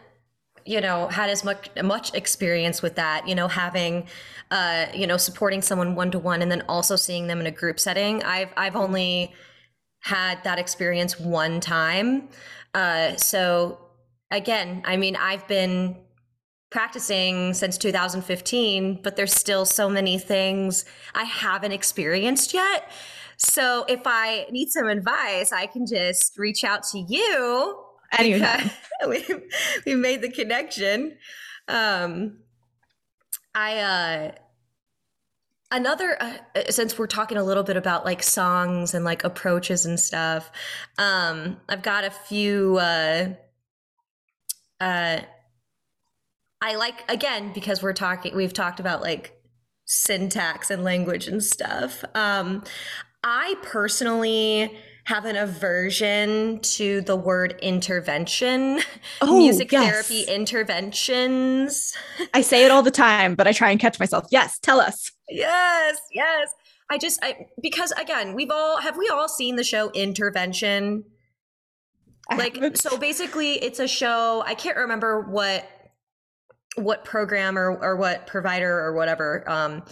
[0.69, 4.07] you know had as much much experience with that you know having
[4.51, 7.51] uh you know supporting someone one to one and then also seeing them in a
[7.51, 8.23] group setting.
[8.23, 9.33] I've i've only
[10.01, 12.29] had that experience one time.
[12.75, 13.79] Uh so
[14.31, 15.97] again i mean i've been
[16.71, 22.91] practicing since 2015 but there's still so many things i haven't experienced yet.
[23.39, 28.71] So if i need some advice i can just reach out to you Anytime.
[29.09, 29.25] we
[29.85, 31.16] we made the connection.
[31.66, 32.38] Um,
[33.55, 34.33] I uh,
[35.71, 36.38] another uh,
[36.71, 40.51] since we're talking a little bit about like songs and like approaches and stuff.
[40.97, 42.79] Um, I've got a few.
[42.79, 43.35] Uh,
[44.81, 45.21] uh,
[46.61, 48.35] I like again because we're talking.
[48.35, 49.35] We've talked about like
[49.85, 52.05] syntax and language and stuff.
[52.14, 52.64] Um,
[53.23, 54.77] I personally
[55.09, 58.79] have an aversion to the word intervention,
[59.23, 59.90] oh, music yes.
[59.90, 61.97] therapy interventions.
[62.35, 64.27] I say it all the time, but I try and catch myself.
[64.31, 65.11] Yes, tell us.
[65.31, 66.53] Yes, yes.
[66.90, 71.05] I just I because again, we've all have we all seen the show Intervention?
[72.37, 75.66] Like so basically it's a show, I can't remember what
[76.77, 79.83] what program or or what provider or whatever um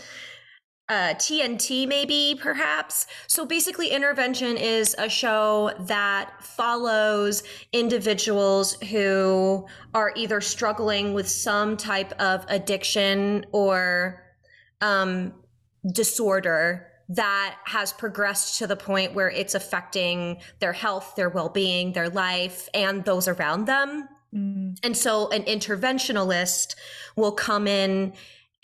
[0.88, 3.06] uh, TNT, maybe perhaps.
[3.26, 11.76] So basically, Intervention is a show that follows individuals who are either struggling with some
[11.76, 14.22] type of addiction or
[14.80, 15.32] um,
[15.92, 21.92] disorder that has progressed to the point where it's affecting their health, their well being,
[21.92, 24.08] their life, and those around them.
[24.34, 24.78] Mm.
[24.82, 26.74] And so, an interventionalist
[27.16, 28.12] will come in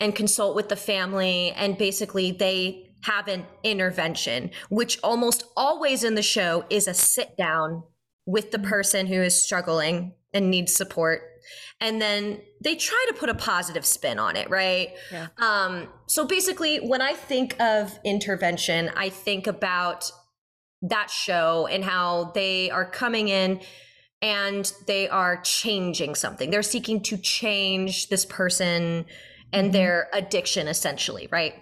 [0.03, 6.15] and consult with the family and basically they have an intervention which almost always in
[6.15, 7.81] the show is a sit down
[8.25, 11.21] with the person who is struggling and needs support.
[11.79, 14.89] And then they try to put a positive spin on it right?
[15.09, 15.27] Yeah.
[15.37, 20.11] um, so basically when i think of intervention i think about
[20.81, 23.61] that show and how they are coming in
[24.21, 26.49] and they are changing something.
[26.49, 29.05] They're seeking to change this person
[29.53, 29.73] and mm-hmm.
[29.73, 31.53] their addiction essentially right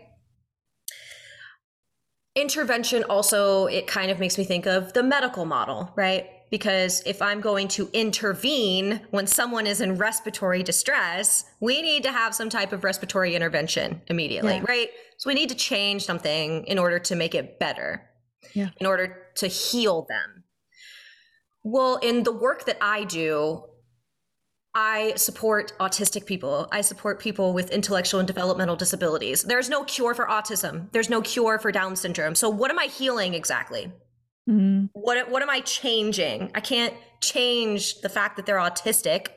[2.35, 7.21] intervention also it kind of makes me think of the medical model right because if
[7.21, 12.49] i'm going to intervene when someone is in respiratory distress we need to have some
[12.49, 14.65] type of respiratory intervention immediately yeah.
[14.67, 18.09] right so we need to change something in order to make it better
[18.53, 18.69] yeah.
[18.77, 20.43] in order to heal them
[21.63, 23.61] well in the work that i do
[24.73, 26.67] I support autistic people.
[26.71, 29.43] I support people with intellectual and developmental disabilities.
[29.43, 30.89] There's no cure for autism.
[30.93, 32.35] There's no cure for Down syndrome.
[32.35, 33.91] So what am I healing exactly?
[34.49, 34.85] Mm-hmm.
[34.93, 36.51] What what am I changing?
[36.55, 39.27] I can't change the fact that they're autistic.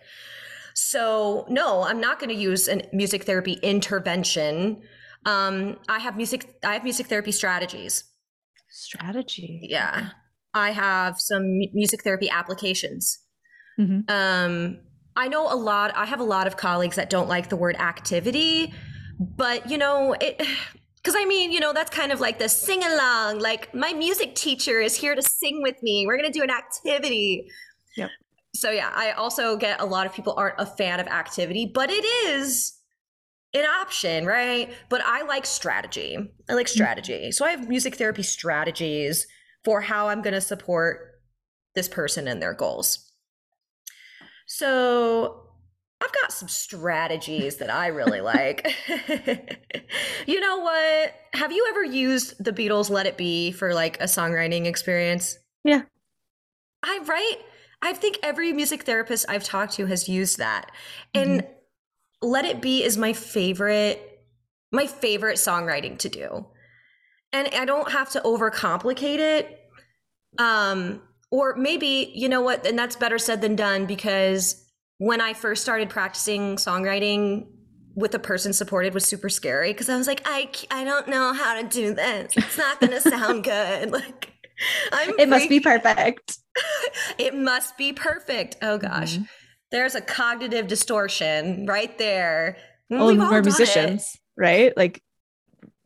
[0.74, 4.82] So no, I'm not going to use a music therapy intervention.
[5.26, 6.58] Um, I have music.
[6.64, 8.04] I have music therapy strategies.
[8.70, 9.66] Strategy.
[9.68, 10.10] Yeah,
[10.54, 13.18] I have some music therapy applications.
[13.78, 14.00] Mm-hmm.
[14.08, 14.78] Um,
[15.16, 17.76] I know a lot, I have a lot of colleagues that don't like the word
[17.76, 18.74] activity,
[19.18, 20.38] but you know, it,
[20.96, 24.34] because I mean, you know, that's kind of like the sing along, like my music
[24.34, 26.06] teacher is here to sing with me.
[26.06, 27.46] We're going to do an activity.
[27.96, 28.08] Yep.
[28.54, 31.90] So, yeah, I also get a lot of people aren't a fan of activity, but
[31.90, 32.72] it is
[33.52, 34.72] an option, right?
[34.88, 36.16] But I like strategy.
[36.48, 36.72] I like mm-hmm.
[36.72, 37.32] strategy.
[37.32, 39.26] So, I have music therapy strategies
[39.62, 41.20] for how I'm going to support
[41.74, 43.03] this person and their goals.
[44.56, 45.48] So
[46.00, 48.64] I've got some strategies that I really like.
[50.26, 51.14] you know what?
[51.32, 55.38] Have you ever used the Beatles Let It Be for like a songwriting experience?
[55.64, 55.82] Yeah.
[56.84, 57.36] I right?
[57.82, 60.70] I think every music therapist I've talked to has used that.
[61.14, 62.28] And mm-hmm.
[62.28, 64.00] Let It Be is my favorite
[64.70, 66.46] my favorite songwriting to do.
[67.32, 69.60] And I don't have to overcomplicate it.
[70.38, 71.02] Um
[71.34, 74.64] or maybe, you know what, and that's better said than done because
[74.98, 77.48] when I first started practicing songwriting
[77.96, 81.32] with a person supported was super scary because I was like, I, I don't know
[81.32, 82.34] how to do this.
[82.36, 83.90] It's not going to sound good.
[84.00, 84.32] Like,
[84.92, 86.38] I'm it must be perfect.
[87.18, 88.56] it must be perfect.
[88.62, 89.14] Oh gosh.
[89.16, 89.24] Mm-hmm.
[89.72, 92.56] There's a cognitive distortion right there.
[92.88, 94.20] Well, we're musicians, it.
[94.40, 94.76] right?
[94.76, 95.02] Like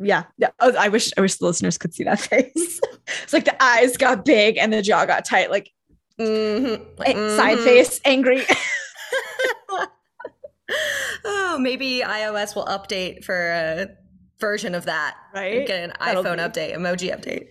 [0.00, 0.50] yeah, yeah.
[0.60, 2.80] Oh, I wish I wish the listeners could see that face.
[3.22, 5.70] it's like the eyes got big and the jaw got tight, like
[6.20, 6.82] mm-hmm.
[7.02, 7.36] Mm-hmm.
[7.36, 8.42] side face, angry.
[11.24, 13.88] oh, maybe iOS will update for a
[14.38, 15.16] version of that.
[15.34, 15.66] Right.
[15.66, 16.60] Get an That'll iPhone be.
[16.60, 17.46] update, emoji update.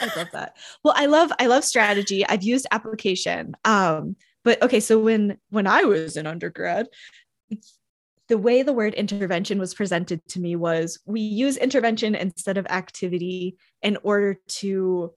[0.00, 0.56] I love that.
[0.84, 2.26] Well, I love I love strategy.
[2.26, 3.56] I've used application.
[3.64, 6.86] Um, but okay, so when when I was an undergrad,
[8.28, 12.66] the way the word intervention was presented to me was we use intervention instead of
[12.66, 15.12] activity in order to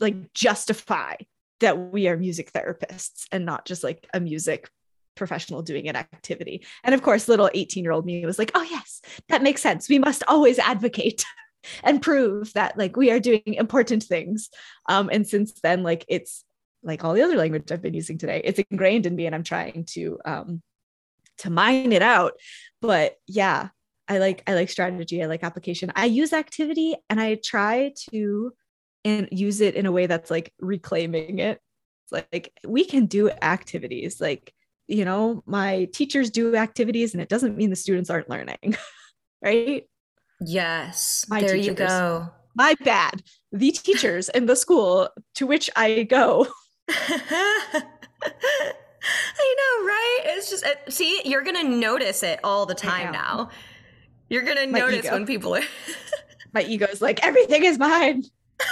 [0.00, 1.14] like justify
[1.60, 4.70] that we are music therapists and not just like a music
[5.16, 6.64] professional doing an activity.
[6.84, 9.88] And of course, little 18 year old me was like, oh, yes, that makes sense.
[9.88, 11.24] We must always advocate
[11.82, 14.48] and prove that like we are doing important things.
[14.88, 16.44] Um, and since then, like it's
[16.82, 19.42] like all the other language I've been using today, it's ingrained in me and I'm
[19.42, 20.62] trying to um,
[21.38, 22.34] to mine it out.
[22.80, 23.68] But yeah,
[24.08, 25.92] I like I like strategy, I like application.
[25.94, 28.52] I use activity and I try to
[29.04, 31.60] and use it in a way that's like reclaiming it.
[32.04, 34.20] It's like, like we can do activities.
[34.20, 34.52] Like,
[34.86, 38.76] you know, my teachers do activities and it doesn't mean the students aren't learning.
[39.42, 39.84] right?
[40.40, 41.26] Yes.
[41.28, 41.66] My there teachers.
[41.66, 42.28] you go.
[42.54, 43.22] My bad.
[43.52, 46.48] The teachers in the school to which I go.
[49.38, 50.36] I know, right?
[50.36, 53.50] It's just, uh, see, you're going to notice it all the time now.
[54.28, 55.12] You're going to notice ego.
[55.12, 55.62] when people are.
[56.52, 58.24] My ego is like, everything is mine.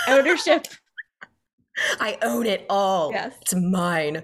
[0.09, 0.67] Ownership.
[2.01, 3.13] I own it all.
[3.13, 3.35] Yes.
[3.43, 4.23] It's mine.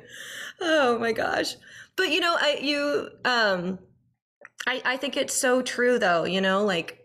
[0.61, 1.57] Oh my gosh.
[1.97, 3.79] But you know, I you um
[4.67, 6.99] I I think it's so true though, you know, like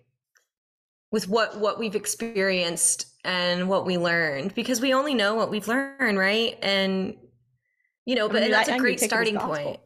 [1.11, 5.67] with what what we've experienced and what we learned because we only know what we've
[5.67, 6.57] learned, right?
[6.61, 7.15] And
[8.07, 9.79] you know, but that's that a great starting point.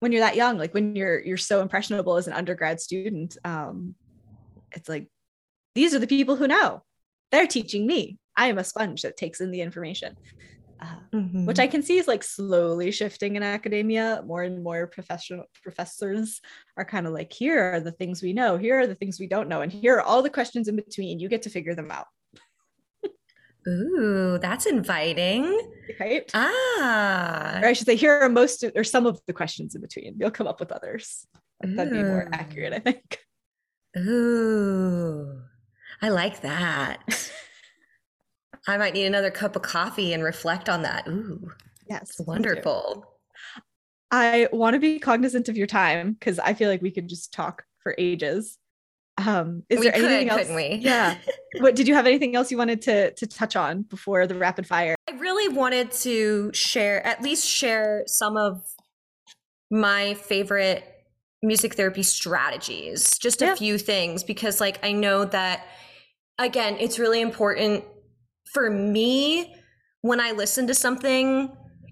[0.00, 3.96] When you're that young, like when you're you're so impressionable as an undergrad student, um
[4.70, 5.08] it's like
[5.74, 6.82] these are the people who know.
[7.32, 8.18] They're teaching me.
[8.36, 10.16] I am a sponge that takes in the information.
[10.80, 11.44] Uh, mm-hmm.
[11.44, 14.22] which I can see is like slowly shifting in academia.
[14.24, 16.40] More and more professional professors
[16.76, 19.26] are kind of like, here are the things we know, here are the things we
[19.26, 21.18] don't know, and here are all the questions in between.
[21.18, 22.06] You get to figure them out.
[23.68, 25.44] Ooh, that's inviting.
[26.00, 26.30] Right?
[26.34, 27.60] Ah.
[27.62, 30.16] Or I should say, here are most or some of the questions in between.
[30.18, 31.26] You'll come up with others.
[31.60, 33.18] That'd be more accurate, I think.
[33.96, 35.40] Ooh.
[36.00, 37.30] I like that.
[38.68, 41.08] I might need another cup of coffee and reflect on that.
[41.08, 41.50] Ooh,
[41.88, 43.04] yes, wonderful.
[44.10, 47.32] I want to be cognizant of your time because I feel like we could just
[47.32, 48.58] talk for ages.
[49.26, 50.50] Um, is we there anything could, else?
[50.50, 50.74] we?
[50.76, 51.16] Yeah.
[51.58, 54.66] what did you have anything else you wanted to to touch on before the rapid
[54.66, 54.94] fire?
[55.08, 58.62] I really wanted to share, at least share some of
[59.70, 60.84] my favorite
[61.42, 65.66] music therapy strategies, just a few things, because like I know that
[66.38, 67.84] again, it's really important
[68.52, 69.54] for me
[70.02, 71.50] when I listen to something.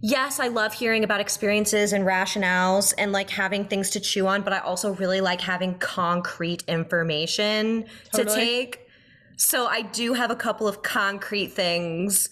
[0.09, 4.42] Yes, I love hearing about experiences and rationales and like having things to chew on,
[4.42, 8.24] but I also really like having concrete information totally.
[8.24, 8.86] to take.
[9.36, 12.28] So I do have a couple of concrete things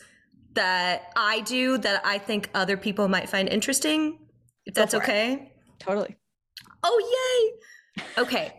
[0.52, 4.20] that I do that I think other people might find interesting.
[4.66, 5.32] If that's okay.
[5.32, 5.52] It.
[5.80, 6.16] Totally.
[6.84, 7.52] Oh,
[7.96, 8.04] yay.
[8.22, 8.54] Okay.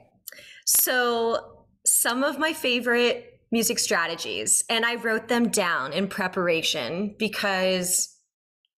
[0.66, 4.66] So some of my favorite music strategies.
[4.70, 8.15] And I wrote them down in preparation because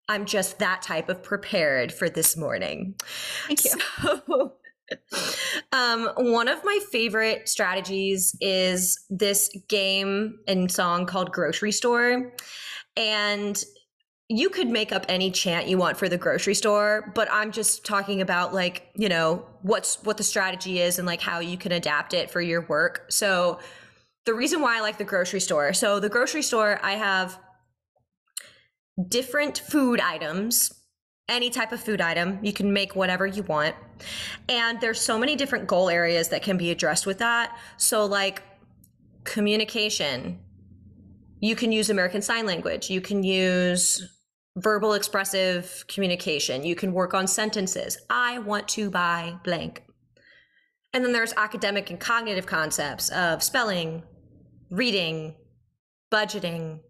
[0.08, 2.94] I'm just that type of prepared for this morning.
[3.46, 3.72] Thank you.
[4.02, 4.52] So,
[5.72, 12.32] um, one of my favorite strategies is this game and song called Grocery Store.
[12.96, 13.60] And
[14.28, 17.84] you could make up any chant you want for the grocery store, but I'm just
[17.84, 21.72] talking about like, you know, what's what the strategy is and like how you can
[21.72, 23.06] adapt it for your work.
[23.08, 23.60] So
[24.24, 25.72] the reason why I like the grocery store.
[25.72, 27.38] So the grocery store, I have
[29.08, 30.72] different food items,
[31.28, 32.38] any type of food item.
[32.42, 33.74] You can make whatever you want.
[34.48, 37.58] And there's so many different goal areas that can be addressed with that.
[37.76, 38.42] So like
[39.24, 40.40] communication,
[41.40, 42.90] you can use American Sign Language.
[42.90, 44.08] You can use
[44.56, 46.64] verbal expressive communication.
[46.64, 47.98] You can work on sentences.
[48.08, 49.82] I want to buy blank.
[50.94, 54.02] And then there's academic and cognitive concepts of spelling,
[54.70, 55.34] reading,
[56.10, 56.80] budgeting,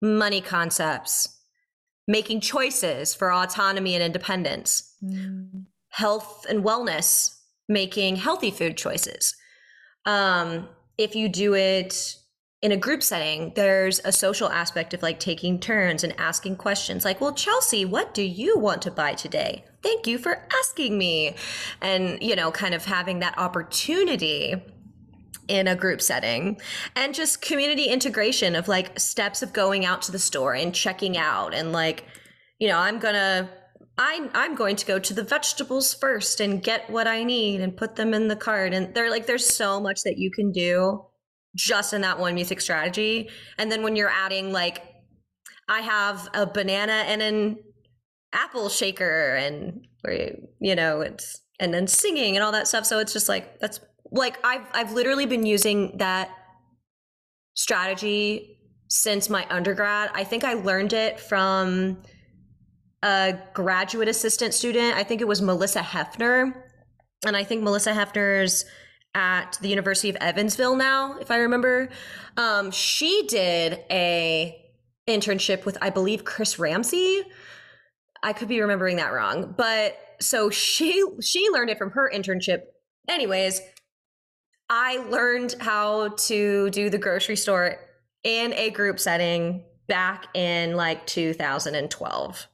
[0.00, 1.35] money concepts,
[2.06, 5.64] making choices for autonomy and independence, mm.
[5.88, 7.36] health and wellness,
[7.68, 9.34] making healthy food choices.
[10.04, 12.16] Um, if you do it
[12.62, 17.04] in a group setting, there's a social aspect of like taking turns and asking questions
[17.04, 19.64] like, well, Chelsea, what do you want to buy today?
[19.82, 21.36] Thank you for asking me.
[21.80, 24.54] And, you know, kind of having that opportunity
[25.48, 26.60] in a group setting
[26.94, 31.16] and just community integration of like steps of going out to the store and checking
[31.16, 32.04] out and like
[32.58, 33.48] you know i'm gonna
[33.98, 37.76] I, i'm going to go to the vegetables first and get what i need and
[37.76, 38.74] put them in the cart.
[38.74, 41.06] And they're like there's so much that you can do
[41.54, 43.30] just in that one music strategy.
[43.56, 44.82] And then when you're adding like
[45.68, 47.56] i have a banana and an
[48.32, 49.86] apple shaker and
[50.60, 52.86] you know it's and then singing and all that stuff.
[52.86, 53.80] So it's just like that's
[54.12, 56.30] like i've i've literally been using that
[57.54, 58.52] strategy
[58.88, 60.10] since my undergrad.
[60.14, 62.02] I think i learned it from
[63.02, 64.96] a graduate assistant student.
[64.96, 66.52] I think it was melissa hefner.
[67.26, 68.64] And i think melissa hefner's
[69.14, 71.88] at the university of evansville now if i remember.
[72.36, 74.62] Um, she did a
[75.08, 77.22] internship with i believe chris ramsey.
[78.22, 82.62] I could be remembering that wrong, but so she she learned it from her internship.
[83.08, 83.60] Anyways,
[84.68, 87.78] I learned how to do the grocery store
[88.24, 92.46] in a group setting back in like 2012.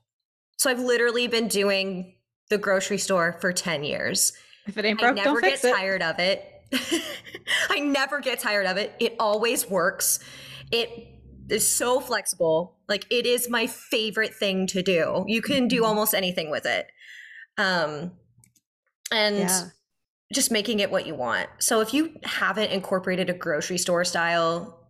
[0.58, 2.14] So I've literally been doing
[2.50, 4.32] the grocery store for 10 years.
[4.66, 6.46] If it ain't broke, I never don't get fix tired of it.
[7.70, 8.94] I never get tired of it.
[9.00, 10.20] It always works.
[10.70, 11.08] It
[11.48, 12.78] is so flexible.
[12.88, 15.24] Like it is my favorite thing to do.
[15.26, 15.86] You can do mm-hmm.
[15.86, 16.86] almost anything with it.
[17.58, 18.12] Um
[19.10, 19.62] and yeah.
[20.32, 21.48] Just making it what you want.
[21.58, 24.88] So if you haven't incorporated a grocery store style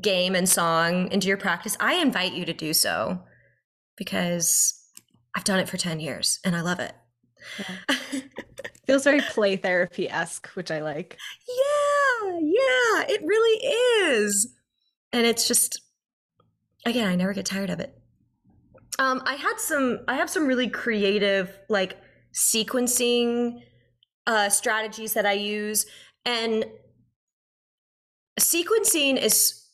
[0.00, 3.20] game and song into your practice, I invite you to do so
[3.96, 4.74] because
[5.36, 6.94] I've done it for 10 years and I love it.
[7.58, 7.96] Yeah.
[8.86, 11.16] Feels very play therapy esque, which I like.
[11.48, 13.66] Yeah, yeah, it really
[14.06, 14.54] is
[15.12, 15.80] and it's just
[16.86, 17.96] again i never get tired of it
[18.98, 21.96] um i had some i have some really creative like
[22.32, 23.60] sequencing
[24.30, 25.86] uh strategies that i use
[26.24, 26.64] and
[28.38, 29.66] sequencing is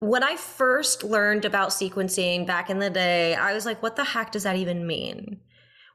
[0.00, 4.04] when i first learned about sequencing back in the day i was like what the
[4.04, 5.40] heck does that even mean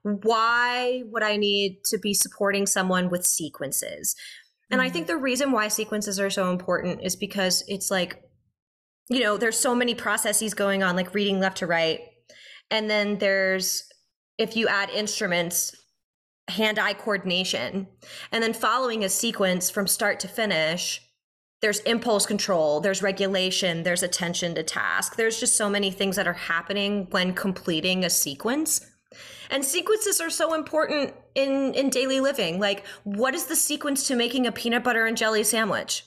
[0.03, 4.15] why would i need to be supporting someone with sequences
[4.71, 5.17] and i think mm-hmm.
[5.17, 8.23] the reason why sequences are so important is because it's like
[9.09, 11.99] you know, there's so many processes going on, like reading left to right.
[12.71, 13.83] And then there's,
[14.37, 15.75] if you add instruments,
[16.49, 17.87] hand eye coordination.
[18.31, 21.01] And then following a sequence from start to finish,
[21.61, 25.15] there's impulse control, there's regulation, there's attention to task.
[25.15, 28.85] There's just so many things that are happening when completing a sequence.
[29.49, 32.59] And sequences are so important in in daily living.
[32.59, 36.05] Like what is the sequence to making a peanut butter and jelly sandwich?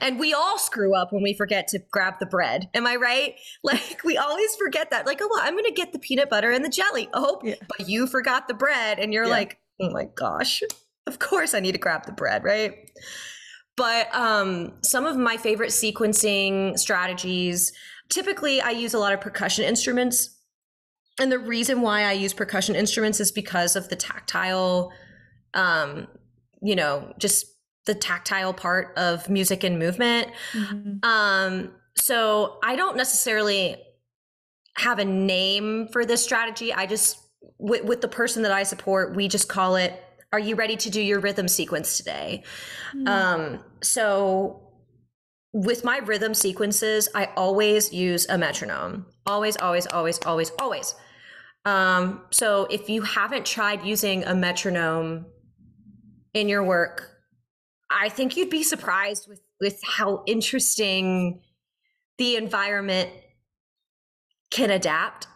[0.00, 2.68] And we all screw up when we forget to grab the bread.
[2.74, 3.34] Am I right?
[3.62, 5.06] Like we always forget that.
[5.06, 7.08] Like, oh, well, I'm going to get the peanut butter and the jelly.
[7.12, 7.56] Oh, yeah.
[7.68, 9.30] but you forgot the bread, and you're yeah.
[9.30, 10.62] like, oh my gosh,
[11.06, 12.90] of course I need to grab the bread, right?
[13.76, 17.72] But um, some of my favorite sequencing strategies.
[18.08, 20.36] Typically, I use a lot of percussion instruments,
[21.20, 24.90] and the reason why I use percussion instruments is because of the tactile,
[25.54, 26.08] um,
[26.62, 27.46] you know, just
[27.90, 30.28] the tactile part of music and movement.
[30.52, 31.04] Mm-hmm.
[31.04, 33.82] Um, so I don't necessarily
[34.76, 36.72] have a name for this strategy.
[36.72, 37.18] I just,
[37.58, 40.00] with, with, the person that I support, we just call it,
[40.32, 42.44] Are you ready to do your rhythm sequence today?
[42.94, 43.08] Mm-hmm.
[43.08, 44.68] Um, so
[45.52, 49.06] with my rhythm sequences, I always use a metronome.
[49.26, 50.94] Always, always, always, always, always.
[51.64, 55.26] Um, so if you haven't tried using a metronome
[56.34, 57.19] in your work,
[57.90, 61.42] I think you'd be surprised with with how interesting
[62.18, 63.10] the environment
[64.50, 65.26] can adapt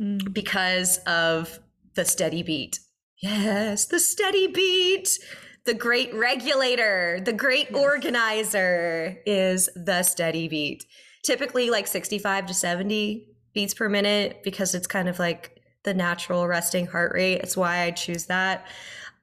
[0.00, 0.32] mm.
[0.32, 1.58] because of
[1.94, 2.80] the steady beat.
[3.22, 5.18] Yes, the steady beat.
[5.64, 7.80] The great regulator, the great yes.
[7.80, 10.84] organizer is the steady beat.
[11.22, 16.48] Typically like 65 to 70 beats per minute because it's kind of like the natural
[16.48, 17.40] resting heart rate.
[17.42, 18.66] It's why I choose that.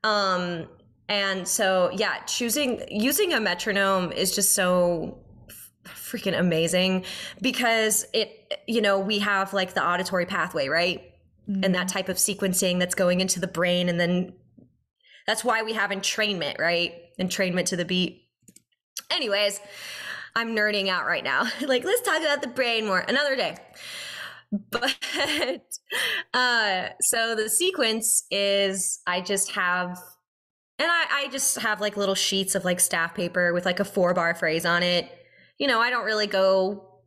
[0.03, 0.69] Um,
[1.09, 5.17] and so, yeah, choosing using a metronome is just so
[5.83, 7.03] freaking amazing
[7.41, 11.01] because it, you know, we have like the auditory pathway, right?
[11.49, 11.63] Mm-hmm.
[11.63, 11.97] And that mm-hmm.
[11.97, 13.89] type of sequencing that's going into the brain.
[13.89, 14.33] And then
[15.25, 16.93] that's why we have entrainment, right?
[17.19, 18.27] Entrainment to the beat.
[19.09, 19.59] Anyways,
[20.35, 21.47] I'm nerding out right now.
[21.61, 23.57] like, let's talk about the brain more another day.
[24.71, 25.77] But
[26.33, 29.99] uh, so the sequence is I just have
[30.79, 33.85] and I, I just have like little sheets of like staff paper with like a
[33.85, 35.11] four bar phrase on it.
[35.57, 37.01] You know, I don't really go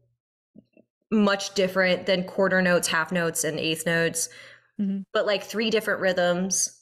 [1.11, 4.29] much different than quarter notes, half notes, and eighth notes,
[4.79, 5.01] mm-hmm.
[5.15, 6.79] but like three different rhythms.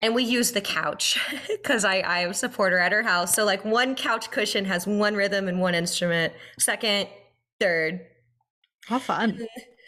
[0.00, 1.18] And we use the couch
[1.48, 3.34] because I, I am a supporter at her house.
[3.34, 7.08] So, like, one couch cushion has one rhythm and one instrument, second,
[7.58, 8.00] third.
[8.86, 9.38] How fun.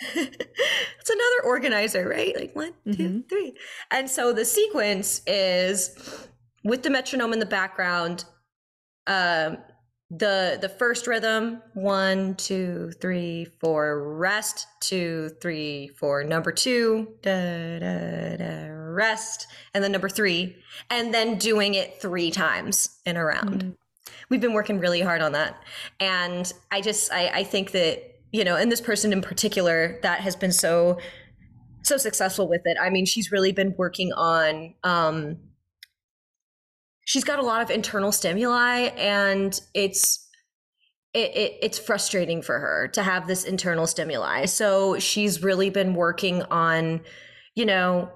[0.14, 2.34] it's another organizer, right?
[2.36, 3.20] Like one, mm-hmm.
[3.28, 3.55] three.
[3.90, 6.28] And so the sequence is
[6.64, 8.24] with the metronome in the background.
[9.07, 9.59] Um,
[10.11, 17.78] the the first rhythm one two three four rest two three four number two da,
[17.80, 20.57] da, da, rest and then number three
[20.90, 23.76] and then doing it three times in a round mm.
[24.28, 25.61] we've been working really hard on that
[25.99, 30.20] and i just I, I think that you know and this person in particular that
[30.20, 30.99] has been so
[31.82, 35.39] so successful with it i mean she's really been working on um
[37.07, 40.28] she's got a lot of internal stimuli and it's
[41.14, 44.45] it, it, it's frustrating for her to have this internal stimuli.
[44.45, 47.01] So she's really been working on
[47.55, 48.11] you know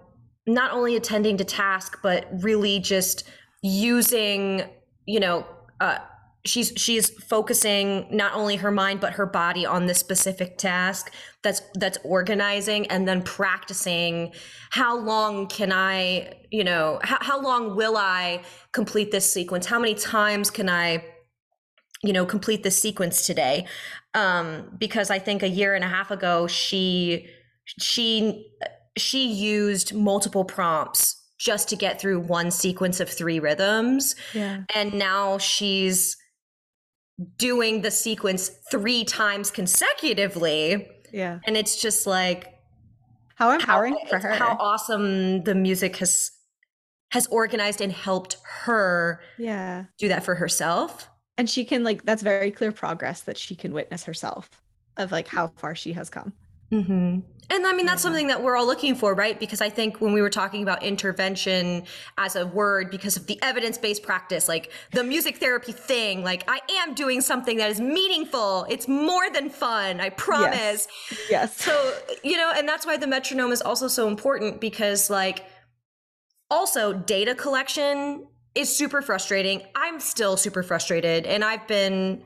[0.46, 3.24] not only attending to task but really just
[3.62, 4.64] using
[5.06, 5.46] you know
[5.80, 5.98] uh,
[6.44, 11.12] she's she's focusing not only her mind but her body on this specific task
[11.42, 14.32] that's that's organizing and then practicing
[14.70, 18.40] how long can i you know how, how long will i
[18.72, 19.66] complete this sequence?
[19.66, 21.04] How many times can i
[22.02, 23.66] you know complete this sequence today?
[24.14, 27.28] Um because i think a year and a half ago she
[27.78, 28.46] she
[28.96, 34.14] she used multiple prompts just to get through one sequence of three rhythms.
[34.34, 34.64] Yeah.
[34.74, 36.16] and now she's
[37.36, 40.88] doing the sequence three times consecutively.
[41.12, 41.40] Yeah.
[41.44, 42.46] And it's just like
[43.34, 44.34] how empowering how, for her.
[44.34, 46.30] How awesome the music has
[47.12, 51.08] has organized and helped her yeah do that for herself.
[51.36, 54.48] And she can like that's very clear progress that she can witness herself
[54.96, 56.32] of like how far she has come.
[56.72, 57.20] Mm-hmm.
[57.50, 58.08] And I mean, that's mm-hmm.
[58.08, 59.38] something that we're all looking for, right?
[59.38, 61.82] Because I think when we were talking about intervention
[62.16, 66.44] as a word, because of the evidence based practice, like the music therapy thing, like
[66.48, 68.66] I am doing something that is meaningful.
[68.70, 70.86] It's more than fun, I promise.
[71.10, 71.28] Yes.
[71.28, 71.56] yes.
[71.56, 75.44] So, you know, and that's why the metronome is also so important because, like,
[76.50, 79.62] also data collection is super frustrating.
[79.74, 82.22] I'm still super frustrated, and I've been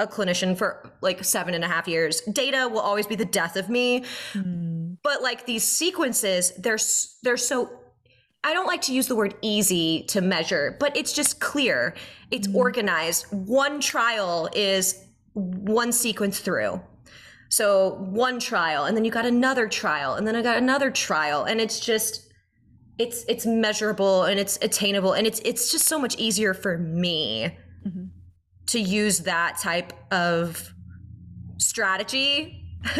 [0.00, 2.20] a clinician for like seven and a half years.
[2.22, 4.04] Data will always be the death of me.
[4.32, 4.96] Mm.
[5.02, 6.78] But like these sequences, they're
[7.22, 7.70] they're so
[8.42, 11.94] I don't like to use the word easy to measure, but it's just clear.
[12.30, 12.54] It's mm.
[12.54, 13.26] organized.
[13.30, 16.80] One trial is one sequence through.
[17.50, 21.44] So one trial and then you got another trial and then I got another trial
[21.44, 22.30] and it's just
[22.98, 27.56] it's it's measurable and it's attainable and it's it's just so much easier for me.
[28.70, 30.72] To use that type of
[31.58, 32.64] strategy.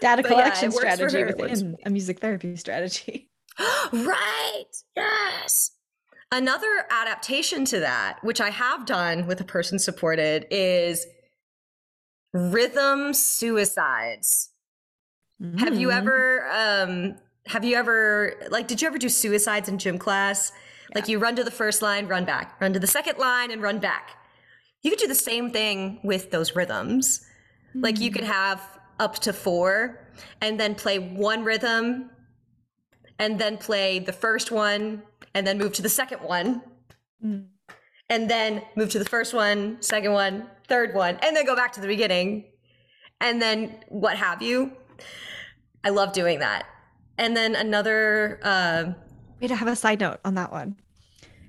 [0.00, 3.30] Data collection yeah, strategy within a music therapy strategy.
[3.92, 4.64] right.
[4.96, 5.72] Yes.
[6.32, 11.06] Another adaptation to that, which I have done with a person supported, is
[12.32, 14.50] rhythm suicides.
[15.40, 15.60] Mm.
[15.60, 15.96] Have you mm.
[15.96, 20.50] ever um have you ever like did you ever do suicides in gym class?
[20.90, 20.98] Yeah.
[20.98, 23.62] Like you run to the first line, run back, run to the second line and
[23.62, 24.16] run back
[24.84, 27.26] you could do the same thing with those rhythms.
[27.70, 27.80] Mm-hmm.
[27.80, 28.30] Like you could hmm.
[28.30, 28.60] have
[29.00, 30.06] up to four
[30.40, 32.10] and then play one rhythm
[33.18, 35.02] and then play the first one
[35.34, 36.62] and then move to the second one.
[37.24, 37.46] Mm.
[38.10, 41.72] And then move to the first one, second one, third one, and then go back
[41.72, 42.44] to the beginning.
[43.20, 44.72] And then what have you.
[45.82, 46.66] I love doing that.
[47.16, 48.92] And then another uh,
[49.40, 50.76] Wait, I have a side note on that one.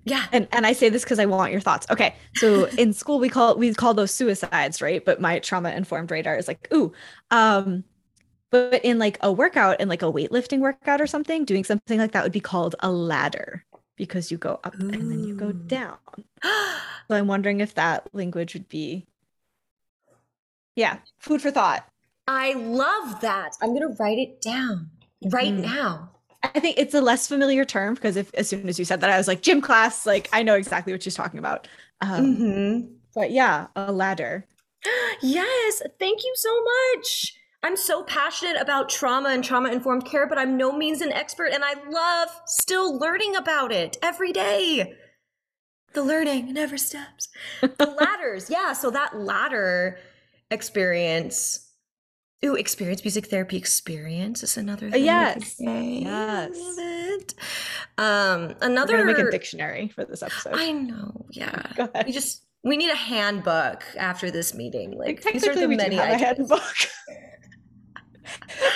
[0.06, 0.26] Yeah.
[0.32, 1.88] And and I say this because I want your thoughts.
[1.90, 2.16] Okay.
[2.36, 5.04] So in school we call we call those suicides, right?
[5.04, 6.94] But my trauma informed radar is like, ooh,
[7.32, 7.84] um,
[8.52, 12.12] but in like a workout in like a weightlifting workout or something, doing something like
[12.14, 13.66] that would be called a ladder
[13.98, 14.90] because you go up ooh.
[14.90, 15.98] and then you go down.
[16.44, 19.08] so I'm wondering if that language would be
[20.76, 21.88] yeah, food for thought.
[22.28, 23.54] I love that.
[23.62, 24.90] I'm gonna write it down
[25.32, 25.62] right mm.
[25.62, 26.12] now.
[26.54, 29.10] I think it's a less familiar term because if as soon as you said that,
[29.10, 30.06] I was like gym class.
[30.06, 31.68] Like I know exactly what she's talking about.
[32.02, 32.94] Um, mm-hmm.
[33.14, 34.46] But yeah, a ladder.
[35.22, 37.34] Yes, thank you so much.
[37.64, 41.52] I'm so passionate about trauma and trauma informed care, but I'm no means an expert,
[41.52, 44.94] and I love still learning about it every day.
[45.94, 47.30] The learning never stops.
[47.62, 48.74] The ladders, yeah.
[48.74, 49.98] So that ladder
[50.52, 51.65] experience
[52.44, 55.06] Ooh, experience music therapy experience is another thing.
[55.06, 55.56] Yes.
[55.58, 56.58] Yes.
[57.98, 60.54] Um, another We're gonna make a dictionary for this episode.
[60.54, 61.26] I know.
[61.32, 61.72] Yeah.
[61.76, 62.06] Go ahead.
[62.06, 64.98] We just we need a handbook after this meeting.
[64.98, 66.62] Like, these are the we many do have a handbook.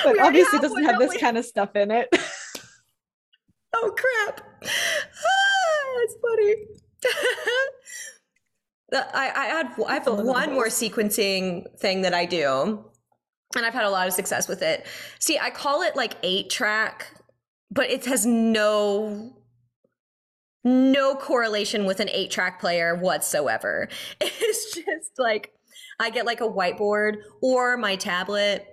[0.04, 2.10] but obviously doesn't have this kind of stuff in it.
[3.76, 4.42] oh crap.
[5.82, 6.56] Ah, that's funny.
[9.14, 12.86] I, I had I have one more sequencing thing that I do
[13.56, 14.86] and I've had a lot of success with it.
[15.20, 17.08] See, I call it like eight track,
[17.72, 19.36] but it has no
[20.66, 23.88] no correlation with an eight track player whatsoever.
[24.22, 25.52] It's just like
[26.00, 28.68] I get like a whiteboard or my tablet,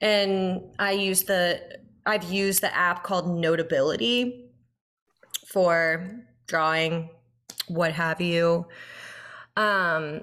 [0.00, 1.60] and I use the
[2.06, 4.50] I've used the app called Notability
[5.46, 7.08] for drawing,
[7.68, 8.66] what have you.
[9.56, 10.22] Um,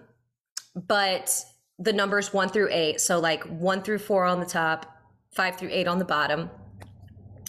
[0.76, 1.44] but
[1.82, 4.86] the numbers one through eight, so like one through four on the top,
[5.32, 6.50] five through eight on the bottom.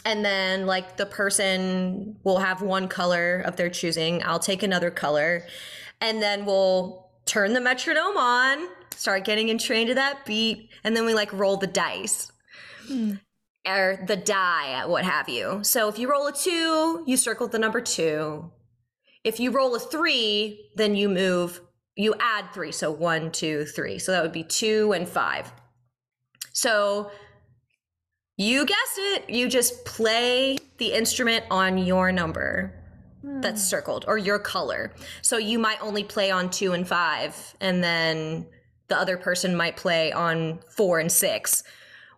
[0.05, 4.22] And then like the person will have one color of their choosing.
[4.24, 5.47] I'll take another color.
[6.01, 11.05] And then we'll turn the metronome on start getting entrain to that beat and then
[11.05, 12.30] we like roll the dice.
[12.87, 13.14] Hmm.
[13.64, 15.61] or the die what have you.
[15.62, 18.51] So if you roll a two you circle the number two.
[19.24, 21.61] If you roll a three then you move
[21.97, 25.53] you add three so one two three so that would be two and five
[26.53, 27.11] so
[28.36, 29.30] you guessed it.
[29.30, 32.74] You just play the instrument on your number
[33.22, 33.66] that's hmm.
[33.66, 34.93] circled or your color.
[35.20, 38.47] So you might only play on two and five, and then
[38.88, 41.62] the other person might play on four and six.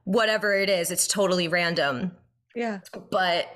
[0.05, 2.13] Whatever it is, it's totally random.
[2.55, 2.81] Yeah.
[3.11, 3.49] But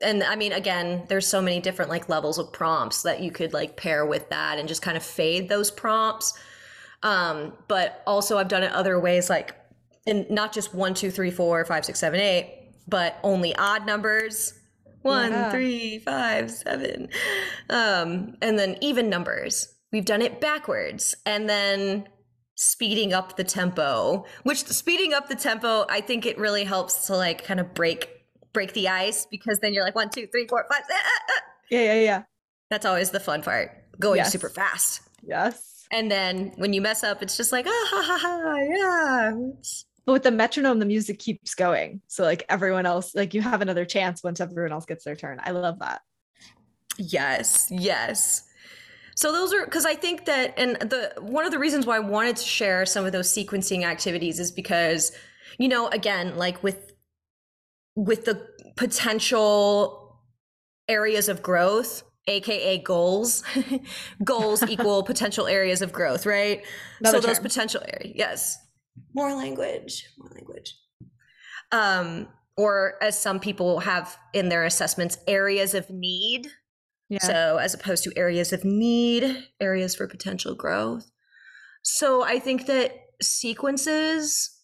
[0.00, 3.52] and I mean again, there's so many different like levels of prompts that you could
[3.52, 6.38] like pair with that and just kind of fade those prompts.
[7.02, 9.54] Um, but also I've done it other ways like
[10.06, 14.54] and not just one, two, three, four, five, six, seven, eight, but only odd numbers.
[15.02, 15.50] One, yeah.
[15.50, 17.08] three, five, seven.
[17.70, 19.74] Um, and then even numbers.
[19.92, 21.14] We've done it backwards.
[21.24, 22.08] And then
[22.56, 27.16] speeding up the tempo, which speeding up the tempo, I think it really helps to
[27.16, 28.17] like kind of break
[28.52, 30.82] break the ice because then you're like one, two, three, four, five.
[30.90, 31.42] Ah, ah, ah.
[31.70, 32.22] Yeah, yeah, yeah.
[32.70, 33.70] That's always the fun part.
[33.98, 34.32] Going yes.
[34.32, 35.02] super fast.
[35.22, 35.86] Yes.
[35.90, 39.32] And then when you mess up, it's just like, ah, ha, ha, ha, yeah.
[40.04, 42.00] But with the metronome, the music keeps going.
[42.08, 45.40] So like everyone else, like you have another chance once everyone else gets their turn.
[45.42, 46.00] I love that.
[46.96, 48.44] Yes, yes.
[49.16, 52.00] So those are because I think that, and the one of the reasons why I
[52.00, 55.12] wanted to share some of those sequencing activities is because,
[55.58, 56.87] you know, again, like with
[57.98, 58.46] with the
[58.76, 60.20] potential
[60.86, 63.42] areas of growth, aka goals,
[64.24, 66.64] goals equal potential areas of growth, right?
[67.00, 67.28] Another so term.
[67.28, 68.58] those potential areas, yes,
[69.14, 70.76] more language, more language.
[71.72, 76.48] Um, or as some people have in their assessments, areas of need.
[77.08, 77.18] Yeah.
[77.18, 81.10] So as opposed to areas of need, areas for potential growth.
[81.82, 84.57] So I think that sequences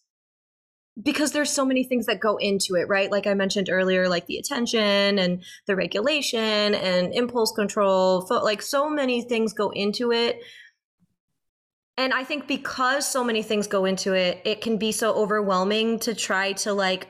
[1.03, 3.11] because there's so many things that go into it, right?
[3.11, 8.89] Like I mentioned earlier, like the attention and the regulation and impulse control, like so
[8.89, 10.41] many things go into it
[11.97, 16.01] and I think because so many things go into it, it can be so overwhelming
[16.01, 17.09] to try to like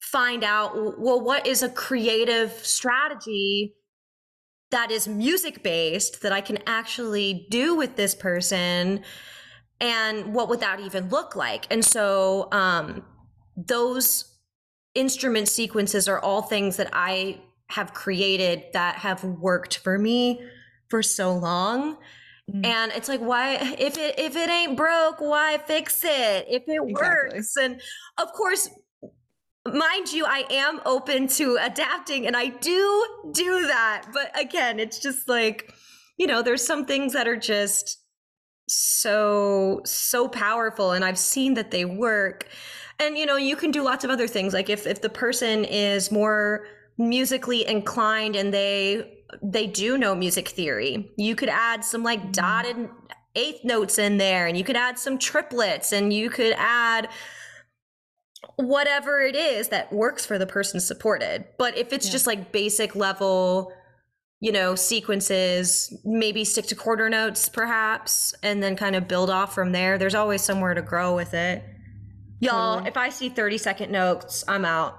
[0.00, 3.74] find out well what is a creative strategy
[4.70, 9.02] that is music based that I can actually do with this person
[9.80, 11.66] and what would that even look like?
[11.70, 13.04] And so um
[13.56, 14.24] those
[14.94, 20.40] instrument sequences are all things that I have created that have worked for me
[20.88, 21.98] for so long
[22.50, 22.64] Mm-hmm.
[22.64, 26.46] And it's like, why if it if it ain't broke, why fix it?
[26.48, 26.94] If it exactly.
[26.94, 27.56] works.
[27.56, 27.80] And
[28.18, 28.70] of course,
[29.66, 34.06] mind you, I am open to adapting and I do do that.
[34.14, 35.74] But again, it's just like,
[36.16, 37.97] you know, there's some things that are just
[38.68, 42.46] so so powerful and I've seen that they work.
[42.98, 45.64] And you know, you can do lots of other things like if if the person
[45.64, 46.66] is more
[46.98, 51.10] musically inclined and they they do know music theory.
[51.16, 52.32] You could add some like mm-hmm.
[52.32, 52.88] dotted
[53.34, 57.08] eighth notes in there, and you could add some triplets, and you could add
[58.56, 61.44] whatever it is that works for the person supported.
[61.58, 62.12] But if it's yeah.
[62.12, 63.72] just like basic level,
[64.40, 69.54] you know, sequences, maybe stick to quarter notes perhaps, and then kind of build off
[69.54, 69.98] from there.
[69.98, 71.64] There's always somewhere to grow with it.
[72.40, 72.88] Y'all, totally.
[72.88, 74.98] if I see 30 second notes, I'm out.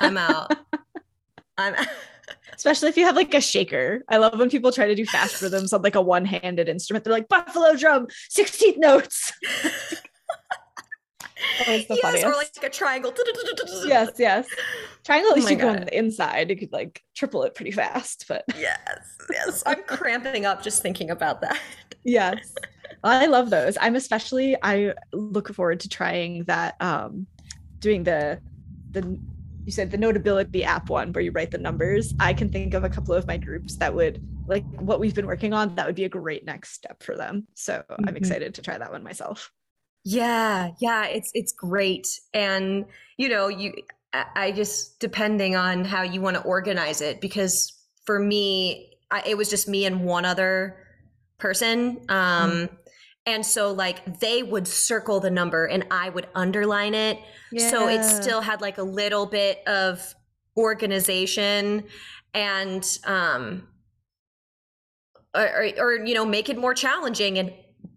[0.00, 0.56] I'm out.
[1.58, 1.74] I'm
[2.56, 4.02] especially if you have like a shaker.
[4.08, 7.04] I love when people try to do fast rhythms on like a one-handed instrument.
[7.04, 9.32] They're like buffalo drum, 16th notes.
[11.66, 12.26] yes, funniest.
[12.26, 13.12] or like a triangle.
[13.86, 14.48] yes, yes.
[15.04, 16.50] Triangle, at oh least oh you go on the inside.
[16.50, 19.62] You could like triple it pretty fast, but yes, yes.
[19.66, 21.58] I'm cramping up just thinking about that.
[22.04, 22.54] yes.
[23.02, 23.76] I love those.
[23.80, 27.26] I'm especially I look forward to trying that um
[27.78, 28.40] doing the
[28.90, 29.18] the
[29.64, 32.84] you said the notability app one where you write the numbers i can think of
[32.84, 35.96] a couple of my groups that would like what we've been working on that would
[35.96, 38.08] be a great next step for them so mm-hmm.
[38.08, 39.50] i'm excited to try that one myself
[40.04, 42.84] yeah yeah it's it's great and
[43.18, 43.74] you know you
[44.12, 47.76] i just depending on how you want to organize it because
[48.06, 50.78] for me, I, it was just me and one other
[51.38, 52.00] person.
[52.08, 52.70] Um, mm.
[53.26, 57.18] And so, like, they would circle the number and I would underline it.
[57.50, 57.68] Yeah.
[57.68, 60.14] So it still had like a little bit of
[60.56, 61.84] organization
[62.32, 63.66] and, um,
[65.34, 67.52] or, or, you know, make it more challenging and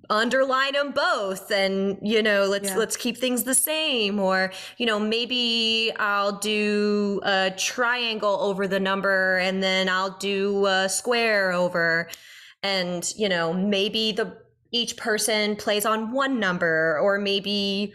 [0.10, 2.78] underline them both and you know let's yeah.
[2.78, 8.80] let's keep things the same or you know maybe i'll do a triangle over the
[8.80, 12.10] number and then i'll do a square over
[12.64, 14.36] and you know maybe the
[14.72, 17.94] each person plays on one number or maybe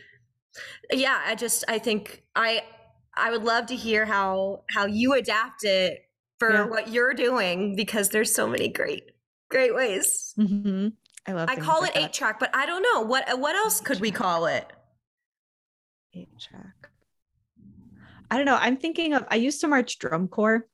[0.92, 2.62] yeah i just i think i
[3.16, 6.04] i would love to hear how how you adapt it
[6.38, 6.66] for yeah.
[6.66, 9.10] what you're doing because there's so many great
[9.50, 10.88] great ways mm-hmm.
[11.26, 11.48] I love.
[11.48, 14.10] I call like it eight track, but I don't know what what else could we
[14.10, 14.70] call it?
[16.12, 16.90] Eight track.
[18.30, 18.58] I don't know.
[18.60, 19.24] I'm thinking of.
[19.28, 20.66] I used to march drum corps,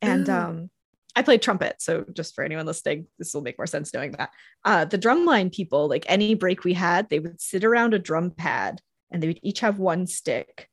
[0.00, 0.32] and Ooh.
[0.32, 0.70] um,
[1.14, 1.76] I played trumpet.
[1.80, 4.30] So just for anyone listening, this will make more sense knowing that.
[4.64, 8.30] Uh, the drumline people, like any break we had, they would sit around a drum
[8.30, 8.80] pad,
[9.10, 10.68] and they would each have one stick,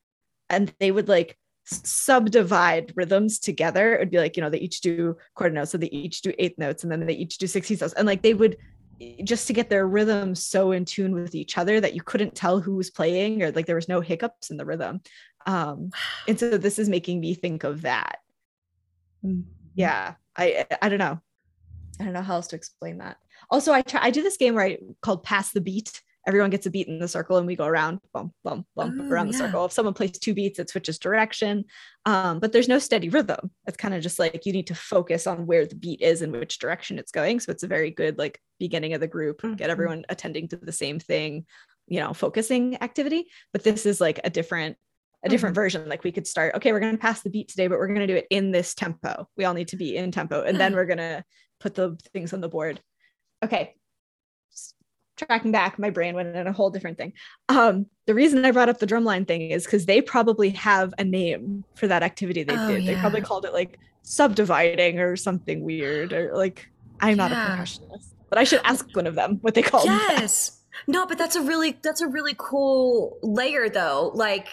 [0.50, 3.96] and they would like subdivide rhythms together.
[3.96, 6.32] It would be like, you know, they each do quarter notes, so they each do
[6.38, 7.94] eighth notes, and then they each do sixteenth notes.
[7.94, 8.58] And like they would
[9.24, 12.60] just to get their rhythm so in tune with each other that you couldn't tell
[12.60, 15.02] who was playing or like there was no hiccups in the rhythm.
[15.46, 15.92] Um
[16.28, 18.20] and so this is making me think of that.
[19.24, 19.50] Mm-hmm.
[19.74, 21.20] yeah i i don't know.
[22.00, 23.18] I don't know how else to explain that.
[23.50, 26.66] Also i try i do this game where i called pass the beat everyone gets
[26.66, 29.32] a beat in the circle and we go around bump bump bump oh, around yeah.
[29.32, 29.66] the circle.
[29.66, 31.66] If someone plays two beats it switches direction.
[32.06, 33.52] Um, but there's no steady rhythm.
[33.68, 36.32] It's kind of just like you need to focus on where the beat is and
[36.32, 37.40] which direction it's going.
[37.40, 39.56] So it's a very good like beginning of the group mm-hmm.
[39.56, 41.46] get everyone attending to the same thing
[41.88, 43.28] you know focusing activity.
[43.54, 44.78] But this is like a different
[45.24, 45.62] a different mm-hmm.
[45.62, 45.90] version.
[45.90, 48.00] Like we could start okay we're going to pass the beat today but we're going
[48.00, 49.28] to do it in this tempo.
[49.38, 50.42] We all need to be in tempo.
[50.42, 51.24] And then we're going to
[51.60, 52.82] put the things on the board.
[53.44, 53.76] Okay
[55.16, 57.14] tracking back, my brain went in a whole different thing.
[57.50, 61.04] Um, the reason I brought up the drumline thing is because they probably have a
[61.04, 62.84] name for that activity they oh, did.
[62.84, 62.94] Yeah.
[62.94, 67.28] They probably called it like subdividing or something weird or like I'm yeah.
[67.28, 69.86] not a percussionist, but I should ask one of them what they call it.
[69.86, 70.62] yes.
[70.88, 74.12] No, but that's a really that's a really cool layer though.
[74.14, 74.48] Like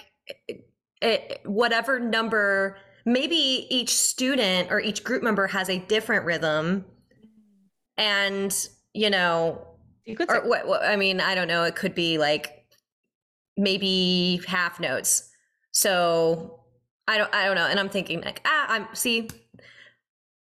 [0.49, 0.67] it,
[1.01, 6.85] it, whatever number maybe each student or each group member has a different rhythm
[7.97, 9.67] and you know
[10.05, 10.31] you could.
[10.31, 10.83] Or what, what?
[10.83, 11.65] I mean, I don't know.
[11.65, 12.65] It could be like
[13.57, 15.31] maybe half notes.
[15.73, 16.61] So
[17.07, 17.33] I don't.
[17.35, 17.67] I don't know.
[17.67, 19.29] And I'm thinking like, ah, I'm see.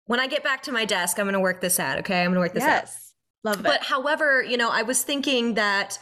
[0.06, 2.00] When I get back to my desk, I'm going to work this out.
[2.00, 2.78] Okay, I'm going to work this yes.
[2.78, 2.84] out.
[2.84, 3.64] Yes, love it.
[3.64, 6.00] But however, you know, I was thinking that,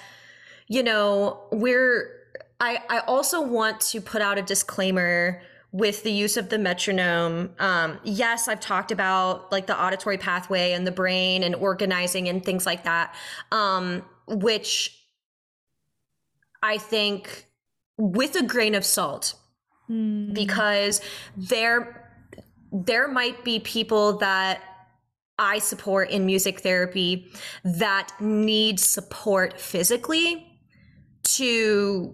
[0.68, 2.18] you know, we're.
[2.60, 5.42] I I also want to put out a disclaimer
[5.72, 7.52] with the use of the metronome.
[7.60, 12.44] Um, yes, I've talked about like the auditory pathway and the brain and organizing and
[12.44, 13.14] things like that,
[13.52, 14.96] um, which
[16.64, 17.46] I think
[17.98, 19.36] with a grain of salt,
[19.90, 20.34] mm.
[20.34, 21.02] because
[21.38, 22.06] there
[22.72, 24.62] there might be people that
[25.40, 27.32] I support in music therapy
[27.64, 30.46] that need support physically
[31.24, 32.14] to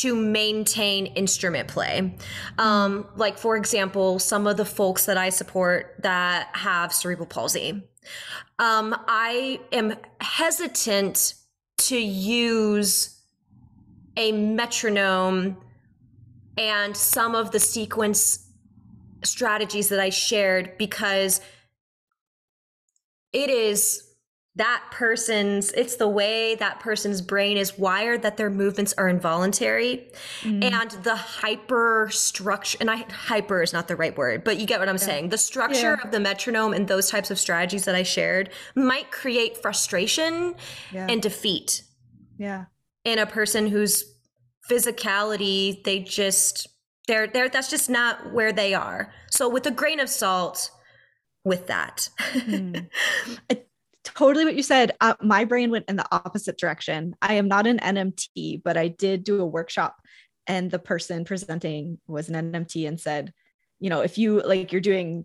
[0.00, 2.16] to maintain instrument play.
[2.58, 7.82] Um, like, for example, some of the folks that I support that have cerebral palsy.
[8.58, 11.34] Um, I am hesitant
[11.78, 13.20] to use
[14.16, 15.58] a metronome
[16.56, 18.48] and some of the sequence
[19.22, 21.40] strategies that I shared because
[23.32, 24.05] it is
[24.56, 30.08] that person's it's the way that person's brain is wired that their movements are involuntary
[30.40, 30.64] mm.
[30.64, 34.80] and the hyper structure and i hyper is not the right word but you get
[34.80, 35.00] what i'm yeah.
[35.00, 36.04] saying the structure yeah.
[36.04, 40.54] of the metronome and those types of strategies that i shared might create frustration
[40.90, 41.06] yeah.
[41.08, 41.82] and defeat
[42.38, 42.64] yeah
[43.04, 44.04] in a person whose
[44.68, 46.66] physicality they just
[47.06, 50.70] they're they're that's just not where they are so with a grain of salt
[51.44, 52.88] with that mm.
[54.16, 54.92] totally what you said.
[55.00, 57.14] Uh, my brain went in the opposite direction.
[57.20, 59.96] I am not an NMT, but I did do a workshop,
[60.46, 63.32] and the person presenting was an NMT and said,
[63.78, 65.24] you know, if you like, you're doing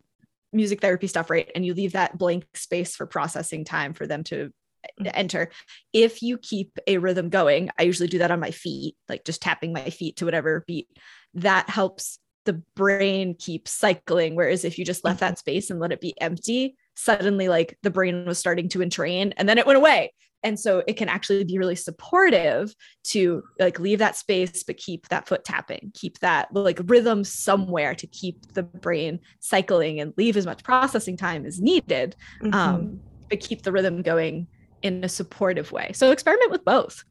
[0.51, 1.49] music therapy stuff, right?
[1.55, 4.51] And you leave that blank space for processing time for them to
[4.99, 5.07] mm-hmm.
[5.13, 5.49] enter.
[5.93, 9.41] If you keep a rhythm going, I usually do that on my feet, like just
[9.41, 10.87] tapping my feet to whatever beat.
[11.35, 14.35] That helps the brain keep cycling.
[14.35, 17.89] Whereas if you just left that space and let it be empty, suddenly like the
[17.89, 21.43] brain was starting to entrain and then it went away and so it can actually
[21.43, 26.47] be really supportive to like leave that space but keep that foot tapping keep that
[26.53, 31.59] like rhythm somewhere to keep the brain cycling and leave as much processing time as
[31.59, 32.53] needed mm-hmm.
[32.53, 32.99] um,
[33.29, 34.47] but keep the rhythm going
[34.83, 37.03] in a supportive way so experiment with both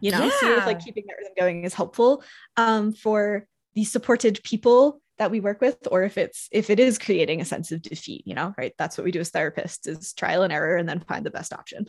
[0.00, 0.30] you know yeah.
[0.40, 2.22] see if like keeping that rhythm going is helpful
[2.56, 6.98] um, for the supported people that we work with or if it's if it is
[6.98, 8.74] creating a sense of defeat you know right?
[8.78, 11.52] That's what we do as therapists is trial and error and then find the best
[11.52, 11.88] option.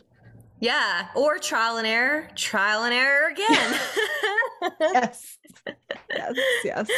[0.60, 3.80] Yeah or trial and error trial and error again.
[4.80, 5.36] Yes.
[6.10, 6.88] Yes yes.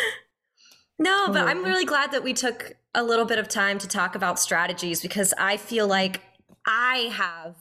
[0.99, 4.15] No but i'm really glad that we took a little bit of time to talk
[4.15, 6.23] about strategies because i feel like
[6.65, 7.57] i have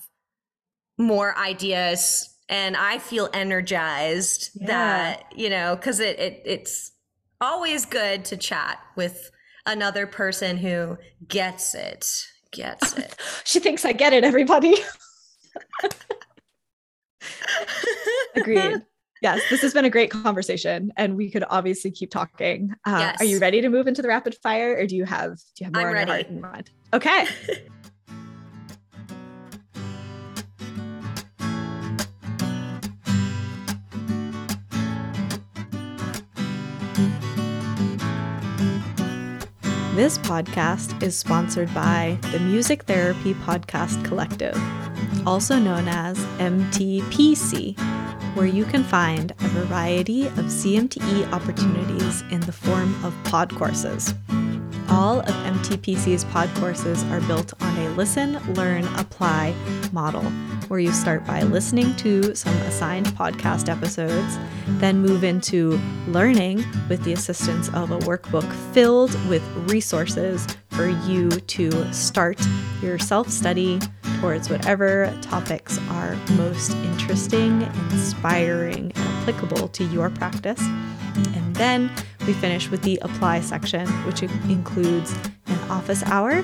[0.97, 4.67] more ideas and i feel energized yeah.
[4.67, 6.91] that you know because it, it it's
[7.41, 9.31] always good to chat with
[9.65, 12.27] another person who gets it.
[12.51, 13.15] Gets it.
[13.43, 14.75] she thinks I get it, everybody.
[18.35, 18.81] Agreed.
[19.21, 22.73] Yes, this has been a great conversation, and we could obviously keep talking.
[22.85, 23.21] Uh, yes.
[23.21, 25.65] Are you ready to move into the rapid fire, or do you have do you
[25.65, 26.11] have more I'm on ready.
[26.11, 26.69] your heart and mind?
[26.93, 27.27] Okay.
[39.95, 44.61] This podcast is sponsored by the Music Therapy Podcast Collective,
[45.25, 47.79] also known as MTPC,
[48.35, 54.13] where you can find a variety of CMTE opportunities in the form of pod courses.
[54.95, 59.53] All of MTPC's pod courses are built on a listen, learn, apply
[59.91, 60.21] model,
[60.69, 64.39] where you start by listening to some assigned podcast episodes,
[64.79, 65.77] then move into
[66.07, 72.39] learning with the assistance of a workbook filled with resources for you to start
[72.81, 73.81] your self study
[74.21, 80.61] towards whatever topics are most interesting, inspiring, and applicable to your practice.
[81.35, 81.91] And then
[82.25, 85.13] we finish with the apply section, which includes
[85.47, 86.43] an office hour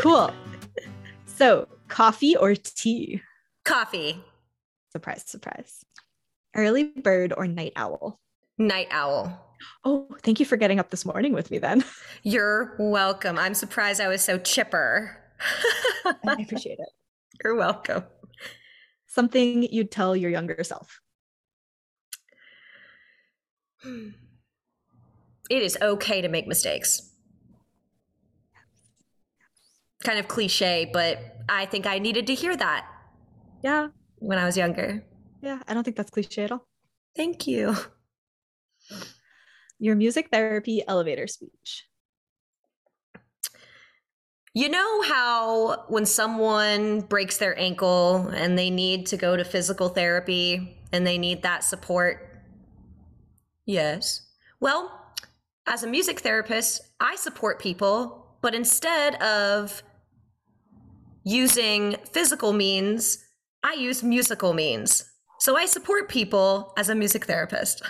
[0.03, 0.33] Cool.
[1.25, 3.21] So, coffee or tea?
[3.63, 4.21] Coffee.
[4.91, 5.85] Surprise, surprise.
[6.56, 8.20] Early bird or night owl?
[8.58, 9.39] Night owl.
[9.86, 11.84] Oh, thank you for getting up this morning with me then.
[12.24, 13.38] You're welcome.
[13.39, 15.18] I'm surprised I was so chipper.
[16.06, 16.89] I appreciate it.
[17.43, 18.04] You're welcome.
[19.08, 20.99] Something you'd tell your younger self.
[25.49, 27.12] It is okay to make mistakes.
[30.04, 32.88] Kind of cliche, but I think I needed to hear that.
[33.62, 33.89] Yeah.
[34.20, 35.04] When I was younger.
[35.43, 36.65] Yeah, I don't think that's cliche at all.
[37.17, 37.75] Thank you
[39.77, 41.85] your music therapy elevator speech.
[44.53, 49.89] You know how when someone breaks their ankle and they need to go to physical
[49.89, 52.41] therapy and they need that support?
[53.65, 54.21] Yes.
[54.61, 54.97] Well,
[55.67, 59.83] as a music therapist, I support people, but instead of
[61.25, 63.17] using physical means,
[63.61, 65.09] I use musical means.
[65.43, 67.81] So I support people as a music therapist.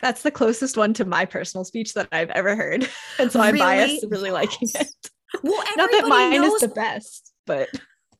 [0.00, 2.88] That's the closest one to my personal speech that I've ever heard.
[3.18, 3.66] And so I'm really?
[3.66, 5.10] biased really liking it.
[5.42, 7.68] Well, not that mine knows- is the best, but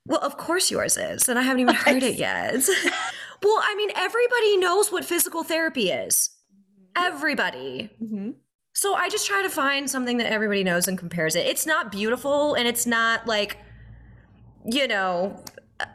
[0.05, 2.53] well, of course yours is, and I haven't even heard it yet.
[3.43, 6.29] well, I mean, everybody knows what physical therapy is.
[6.95, 7.89] Everybody.
[8.03, 8.33] Mm-hmm.
[8.75, 11.47] So I just try to find something that everybody knows and compares it.
[11.47, 13.57] It's not beautiful, and it's not like,
[14.71, 15.43] you know,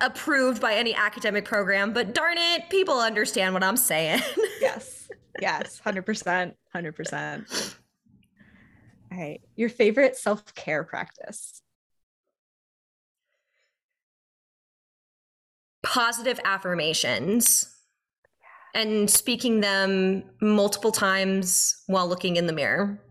[0.02, 4.22] approved by any academic program, but darn it, people understand what I'm saying.
[4.62, 5.06] yes
[5.42, 6.54] yes, 100%.
[6.76, 7.76] 100%.
[9.12, 9.42] All right.
[9.56, 11.62] Your favorite self care practice?
[15.84, 17.72] Positive affirmations
[18.74, 23.02] and speaking them multiple times while looking in the mirror.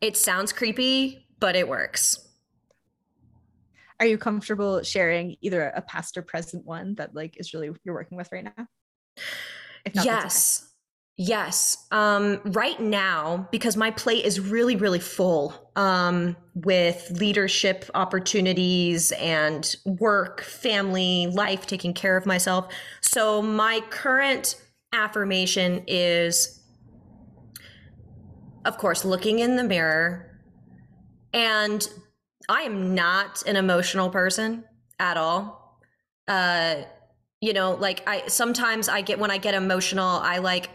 [0.00, 2.23] It sounds creepy, but it works.
[4.00, 7.94] Are you comfortable sharing either a past or present one that like is really you're
[7.94, 8.66] working with right now?
[9.94, 10.70] Not, yes.
[11.16, 11.86] Yes.
[11.92, 19.76] Um, right now, because my plate is really, really full um, with leadership opportunities and
[19.84, 22.72] work, family, life, taking care of myself.
[23.00, 24.60] So, my current
[24.92, 26.60] affirmation is,
[28.64, 30.40] of course, looking in the mirror.
[31.32, 31.86] And
[32.48, 34.64] I am not an emotional person
[34.98, 35.80] at all.
[36.28, 36.82] Uh,
[37.40, 40.70] you know, like I sometimes I get when I get emotional, I like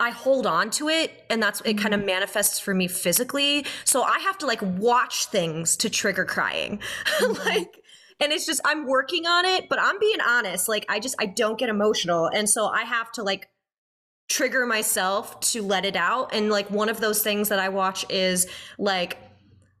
[0.00, 2.06] I hold on to it and that's it kind of mm-hmm.
[2.06, 3.66] manifests for me physically.
[3.84, 6.80] So I have to like watch things to trigger crying.
[7.18, 7.48] Mm-hmm.
[7.48, 7.74] like
[8.20, 10.68] and it's just I'm working on it, but I'm being honest.
[10.68, 13.48] Like I just I don't get emotional and so I have to like
[14.28, 18.04] trigger myself to let it out and like one of those things that I watch
[18.10, 18.46] is
[18.78, 19.18] like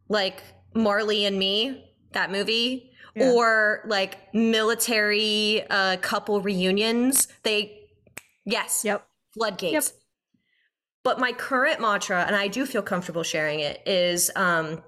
[0.08, 0.42] like
[0.78, 3.32] Marley and Me, that movie yeah.
[3.32, 7.28] or like military uh couple reunions.
[7.42, 7.80] They
[8.46, 8.82] yes.
[8.84, 9.06] Yep.
[9.34, 9.72] Floodgates.
[9.72, 9.84] Yep
[11.08, 14.82] but my current mantra, and I do feel comfortable sharing it, is um,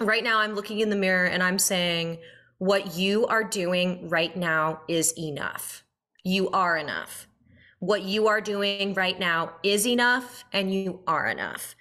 [0.00, 2.20] right now I'm looking in the mirror and I'm saying,
[2.56, 5.84] what you are doing right now is enough.
[6.24, 7.26] You are enough.
[7.80, 11.76] What you are doing right now is enough, and you are enough.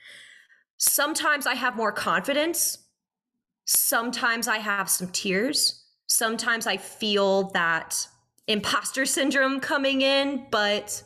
[0.77, 2.77] Sometimes I have more confidence.
[3.67, 5.83] Sometimes I have some tears.
[6.07, 8.07] Sometimes I feel that
[8.47, 11.03] imposter syndrome coming in, but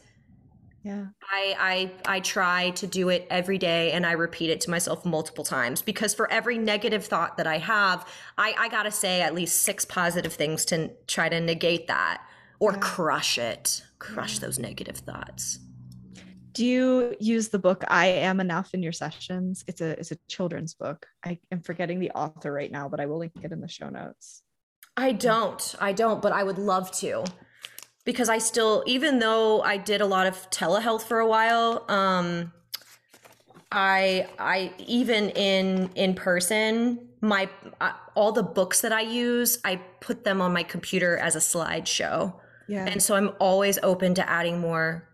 [0.83, 4.69] yeah I, I i try to do it every day and i repeat it to
[4.71, 8.07] myself multiple times because for every negative thought that i have
[8.37, 12.23] i i gotta say at least six positive things to try to negate that
[12.59, 12.79] or yeah.
[12.79, 15.59] crush it crush those negative thoughts
[16.53, 20.17] do you use the book i am enough in your sessions it's a it's a
[20.27, 23.61] children's book i am forgetting the author right now but i will link it in
[23.61, 24.43] the show notes
[24.97, 27.23] i don't i don't but i would love to
[28.05, 32.51] because I still, even though I did a lot of telehealth for a while, um,
[33.71, 37.49] I I even in in person, my
[37.79, 41.39] uh, all the books that I use, I put them on my computer as a
[41.39, 42.33] slideshow.
[42.67, 42.85] Yeah.
[42.85, 45.07] And so I'm always open to adding more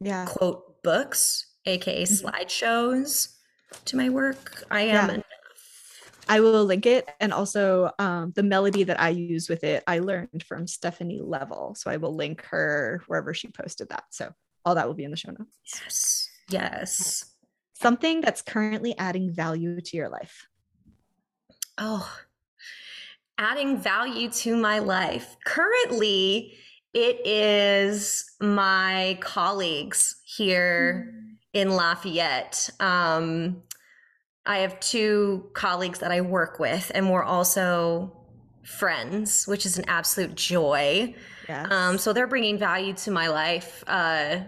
[0.00, 0.26] yeah.
[0.26, 2.26] quote books, aka mm-hmm.
[2.26, 3.34] slideshows
[3.86, 4.64] to my work.
[4.70, 5.22] I am yeah.
[6.28, 7.08] I will link it.
[7.20, 11.76] And also um, the melody that I use with it, I learned from Stephanie Leavell.
[11.76, 14.04] So I will link her wherever she posted that.
[14.10, 14.32] So
[14.64, 15.50] all that will be in the show notes.
[15.82, 16.30] Yes.
[16.48, 17.24] Yes.
[17.74, 20.46] Something that's currently adding value to your life.
[21.76, 22.08] Oh,
[23.36, 25.36] adding value to my life.
[25.44, 26.54] Currently,
[26.94, 31.36] it is my colleagues here mm.
[31.52, 32.70] in Lafayette.
[32.78, 33.62] Um,
[34.46, 38.16] I have two colleagues that I work with, and we're also
[38.62, 41.14] friends, which is an absolute joy.
[41.48, 41.70] Yes.
[41.70, 44.40] Um, so they're bringing value to my life uh,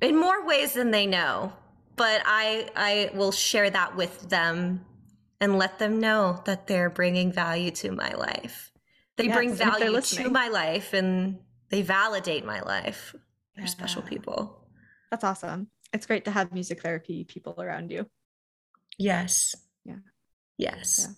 [0.00, 1.52] in more ways than they know.
[1.96, 4.84] But I I will share that with them
[5.40, 8.70] and let them know that they're bringing value to my life.
[9.16, 11.38] They yes, bring value to my life and
[11.70, 13.14] they validate my life.
[13.54, 13.70] They're yeah.
[13.70, 14.66] special people.
[15.10, 15.68] That's awesome.
[15.92, 18.06] It's great to have music therapy people around you.
[18.98, 19.54] Yes.
[19.84, 19.96] Yeah.
[20.58, 21.06] Yes.
[21.08, 21.14] Yeah.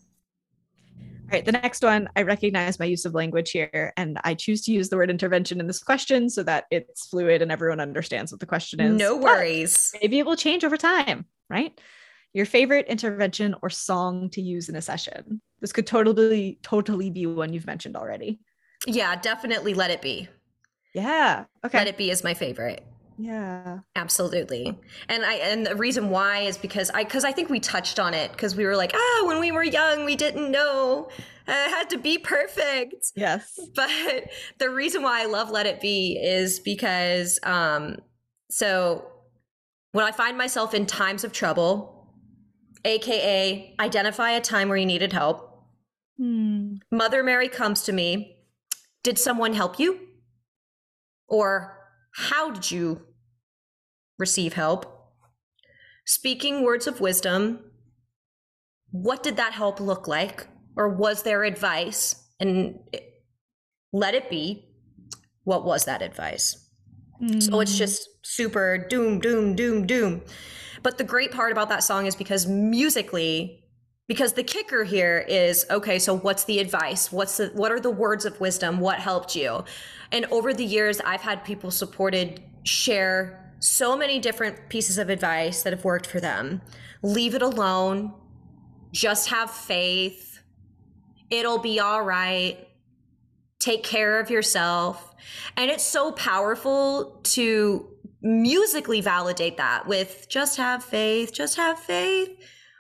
[1.31, 4.63] All right, the next one, I recognize my use of language here, and I choose
[4.63, 8.33] to use the word intervention in this question so that it's fluid and everyone understands
[8.33, 8.99] what the question is.
[8.99, 9.91] No worries.
[9.93, 11.79] But maybe it will change over time, right?
[12.33, 15.43] Your favorite intervention or song to use in a session.
[15.61, 18.41] This could totally, totally be one you've mentioned already.
[18.87, 20.29] Yeah, definitely let it be.
[20.95, 21.45] Yeah.
[21.65, 21.79] Okay.
[21.79, 22.85] Let it be is my favorite.
[23.19, 23.81] Yeah.
[23.97, 24.79] Absolutely.
[25.09, 28.15] And I and the reason why is because I cuz I think we touched on
[28.15, 31.09] it cuz we were like, "Ah, when we were young, we didn't know
[31.49, 33.59] uh, it had to be perfect." Yes.
[33.75, 33.91] But
[34.59, 37.97] the reason why I love Let It Be is because um
[38.51, 39.11] so
[39.93, 42.09] when I find myself in times of trouble,
[42.85, 45.65] aka identify a time where you needed help.
[46.19, 46.77] Hmm.
[46.93, 48.37] Mother Mary comes to me.
[49.03, 50.08] Did someone help you?
[51.29, 51.79] Or
[52.15, 53.03] how did you
[54.19, 55.13] receive help?
[56.07, 57.61] Speaking words of wisdom,
[58.91, 60.47] what did that help look like?
[60.77, 62.25] Or was there advice?
[62.41, 62.79] And
[63.93, 64.65] let it be.
[65.45, 66.69] What was that advice?
[67.23, 67.43] Mm.
[67.43, 67.79] So it's mm.
[67.79, 70.23] just super doom, doom, doom, doom.
[70.83, 73.65] But the great part about that song is because musically,
[74.09, 77.91] because the kicker here is okay so what's the advice what's the what are the
[77.91, 79.65] words of wisdom what helped you
[80.13, 85.63] and over the years i've had people supported share so many different pieces of advice
[85.63, 86.61] that have worked for them
[87.03, 88.13] leave it alone
[88.93, 90.29] just have faith
[91.31, 92.69] It'll be all right.
[93.59, 95.15] Take care of yourself.
[95.57, 97.87] And it's so powerful to
[98.23, 102.31] musically validate that with just have faith, just have faith.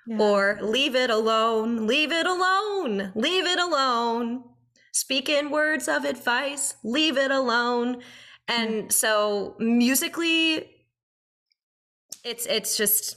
[0.09, 0.18] Yeah.
[0.18, 4.43] Or leave it alone, leave it alone, leave it alone.
[4.90, 8.01] Speak in words of advice, leave it alone.
[8.48, 10.70] And so musically,
[12.24, 13.16] it's it's just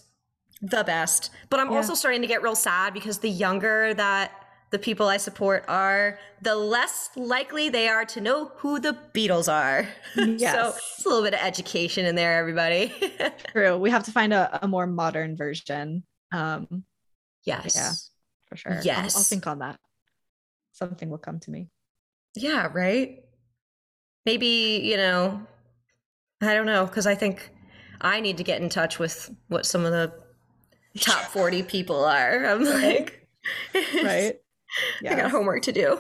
[0.62, 1.32] the best.
[1.50, 1.78] But I'm yeah.
[1.78, 4.32] also starting to get real sad because the younger that
[4.72, 9.52] the people I support are, the less likely they are to know who the Beatles
[9.52, 9.88] are.
[10.16, 10.54] Yes.
[10.54, 12.94] so it's a little bit of education in there, everybody.
[13.52, 13.78] True.
[13.78, 16.04] We have to find a, a more modern version.
[16.32, 16.84] Um,
[17.44, 17.76] yes.
[17.76, 17.92] Yeah,
[18.48, 18.80] for sure.
[18.84, 19.16] Yes.
[19.16, 19.80] I'll, I'll think on that.
[20.74, 21.70] Something will come to me.
[22.36, 23.24] Yeah, right?
[24.26, 25.42] Maybe, you know,
[26.42, 27.50] I don't know, because I think
[28.00, 30.14] I need to get in touch with what some of the
[31.00, 32.46] top 40 people are.
[32.46, 33.28] I'm like,
[33.74, 34.36] right?
[35.02, 35.14] Yeah.
[35.14, 36.00] I got homework to do.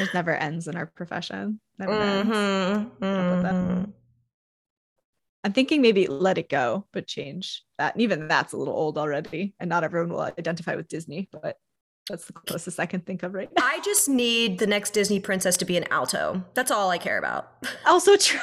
[0.00, 1.60] It never ends in our profession.
[1.78, 2.32] Never mm-hmm.
[2.32, 2.90] ends.
[3.00, 3.90] Mm-hmm.
[5.44, 7.94] I'm thinking maybe let it go, but change that.
[7.94, 9.54] And even that's a little old already.
[9.60, 11.58] And not everyone will identify with Disney, but
[12.08, 13.62] that's the closest I can think of right now.
[13.62, 16.42] I just need the next Disney princess to be an alto.
[16.54, 17.50] That's all I care about.
[17.86, 18.40] Also true.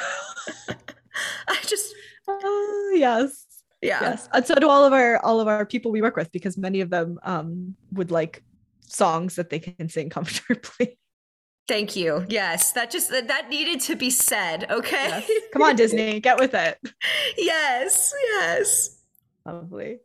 [1.48, 1.92] I just
[2.28, 3.46] uh, yes.
[3.82, 3.98] Yeah.
[4.00, 4.28] Yes.
[4.32, 6.80] And so do all of our all of our people we work with because many
[6.80, 8.42] of them um would like
[8.86, 10.98] songs that they can sing comfortably.
[11.68, 12.24] Thank you.
[12.28, 14.70] Yes, that just that, needed to be said.
[14.70, 15.08] Okay.
[15.08, 15.30] Yes.
[15.52, 16.78] Come on, Disney, get with it.
[17.36, 18.12] Yes.
[18.32, 19.00] Yes.
[19.46, 19.98] Lovely.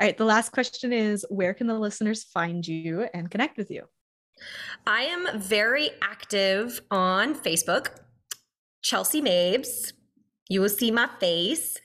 [0.00, 0.16] All right.
[0.16, 3.84] The last question is where can the listeners find you and connect with you?
[4.86, 7.88] I am very active on Facebook,
[8.82, 9.92] Chelsea Mabes.
[10.48, 11.78] You will see my face.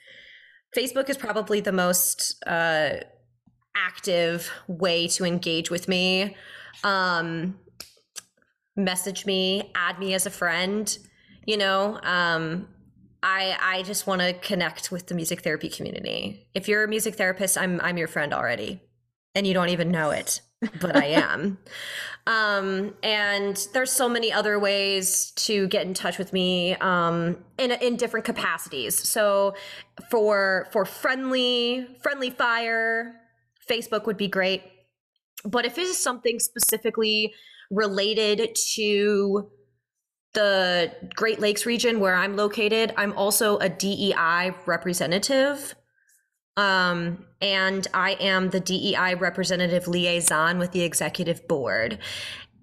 [0.75, 2.95] Facebook is probably the most uh,
[3.75, 6.35] active way to engage with me.
[6.83, 7.59] Um,
[8.83, 10.97] message me, add me as a friend.
[11.45, 12.67] You know, um,
[13.23, 16.47] I I just want to connect with the music therapy community.
[16.53, 18.81] If you're a music therapist, I'm I'm your friend already,
[19.35, 20.41] and you don't even know it,
[20.79, 21.57] but I am.
[22.27, 27.71] Um, and there's so many other ways to get in touch with me um, in
[27.71, 28.95] in different capacities.
[28.95, 29.55] So
[30.11, 33.15] for for friendly friendly fire,
[33.67, 34.61] Facebook would be great.
[35.43, 37.33] But if it is something specifically
[37.69, 39.49] related to
[40.33, 45.75] the Great Lakes region where I'm located, I'm also a DEI representative.
[46.57, 51.99] Um, and I am the DEI representative liaison with the executive board.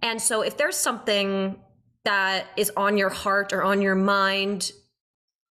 [0.03, 1.59] And so if there's something
[2.05, 4.71] that is on your heart or on your mind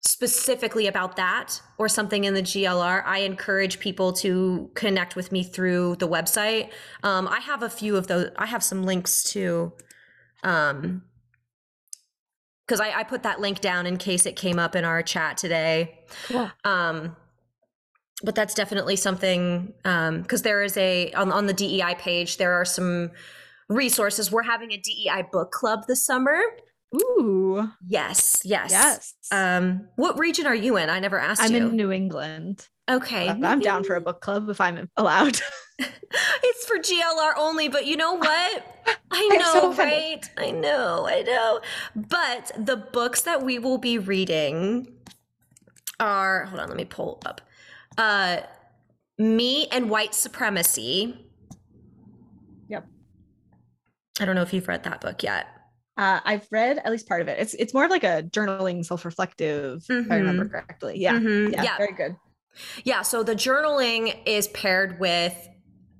[0.02, 5.42] specifically about that or something in the GLR, I encourage people to connect with me
[5.42, 6.70] through the website.
[7.02, 8.30] Um, I have a few of those.
[8.36, 9.72] I have some links to,
[10.42, 11.02] um,
[12.66, 15.36] because I, I, put that link down in case it came up in our chat
[15.36, 15.98] today.
[16.28, 16.50] Cool.
[16.64, 17.16] Um,
[18.22, 22.52] but that's definitely something because um, there is a on, on the DEI page there
[22.52, 23.10] are some
[23.68, 24.30] resources.
[24.30, 26.40] We're having a DEI book club this summer.
[26.94, 27.70] Ooh.
[27.86, 28.70] Yes, yes.
[28.70, 29.14] Yes.
[29.30, 30.90] Um, what region are you in?
[30.90, 31.68] I never asked I'm you.
[31.68, 32.68] in New England.
[32.90, 33.28] Okay.
[33.28, 35.40] I'm down for a book club if I'm allowed.
[35.78, 38.88] it's for GLR only, but you know what?
[39.12, 40.28] I know, so right?
[40.36, 41.60] I know, I know.
[41.94, 44.88] But the books that we will be reading
[46.00, 47.40] are hold on, let me pull up.
[47.96, 48.38] Uh
[49.18, 51.26] Me and White Supremacy.
[52.68, 52.86] Yep.
[54.18, 55.46] I don't know if you've read that book yet.
[56.00, 57.38] Uh, I've read at least part of it.
[57.38, 60.06] It's it's more of like a journaling, self-reflective, mm-hmm.
[60.06, 60.52] if I remember mm-hmm.
[60.52, 60.98] correctly.
[60.98, 61.12] Yeah.
[61.12, 61.52] Mm-hmm.
[61.52, 62.16] yeah, yeah, very good.
[62.84, 65.48] Yeah, so the journaling is paired with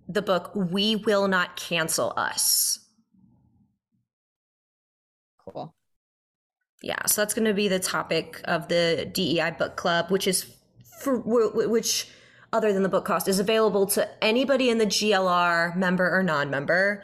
[0.09, 2.78] the book We Will Not Cancel Us.
[5.47, 5.74] Cool.
[6.82, 10.51] Yeah, so that's going to be the topic of the DEI book club, which is
[11.02, 12.09] for which
[12.55, 17.02] other than the book cost is available to anybody in the GLR member or non-member.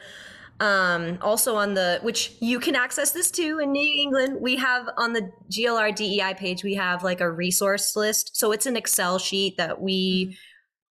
[0.59, 4.89] Um, also on the which you can access this too in New England, we have
[4.97, 8.35] on the GLR DEI page, we have like a resource list.
[8.35, 10.33] So it's an Excel sheet that we mm-hmm.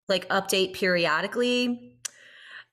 [0.08, 1.92] like update periodically.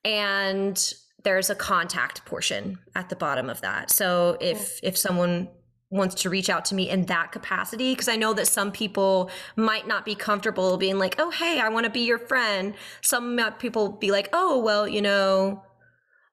[0.04, 0.94] And
[1.24, 3.92] there's a contact portion at the bottom of that.
[3.92, 5.50] So if if someone
[5.92, 9.30] wants to reach out to me in that capacity because I know that some people
[9.58, 13.40] might not be comfortable being like, "Oh, hey, I want to be your friend." Some
[13.60, 15.64] people be like, "Oh, well, you know,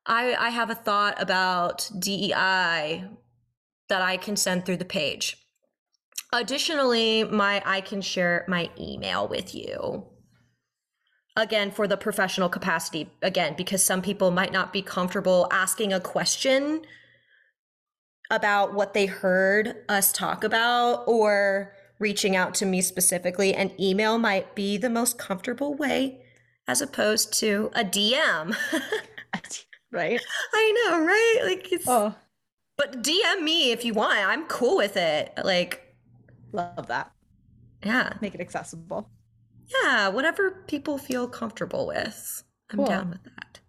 [0.09, 3.05] I, I have a thought about DEI
[3.89, 5.37] that I can send through the page.
[6.33, 10.07] Additionally, my I can share my email with you.
[11.37, 16.01] again for the professional capacity again because some people might not be comfortable asking a
[16.01, 16.83] question
[18.31, 24.19] about what they heard us talk about or reaching out to me specifically and email
[24.19, 26.21] might be the most comfortable way
[26.67, 28.57] as opposed to a DM
[29.93, 30.21] right
[30.55, 32.15] I know right like it's oh
[32.77, 35.95] but DM me if you want I'm cool with it like
[36.53, 37.13] love that
[37.85, 39.09] yeah make it accessible
[39.69, 42.43] yeah, whatever people feel comfortable with.
[42.71, 42.87] I'm cool.
[42.87, 43.61] down with that.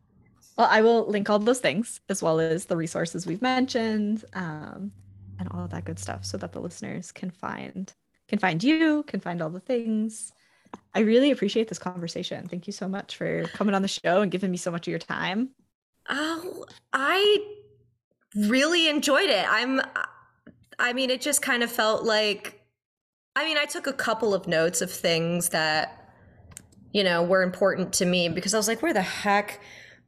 [0.57, 4.91] Well, I will link all those things as well as the resources we've mentioned um,
[5.39, 7.93] and all of that good stuff so that the listeners can find
[8.27, 10.31] can find you, can find all the things.
[10.93, 12.47] I really appreciate this conversation.
[12.47, 14.91] Thank you so much for coming on the show and giving me so much of
[14.91, 15.49] your time.
[16.10, 17.45] Oh, I
[18.36, 19.45] really enjoyed it.
[19.49, 19.84] I'm uh,
[20.77, 22.60] I mean, it just kind of felt like
[23.36, 26.11] I mean, I took a couple of notes of things that,
[26.91, 29.61] you know, were important to me because I was like, where the heck?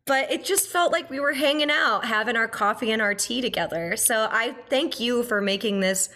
[0.06, 3.40] But it just felt like we were hanging out, having our coffee and our tea
[3.40, 3.96] together.
[3.96, 6.10] So I thank you for making this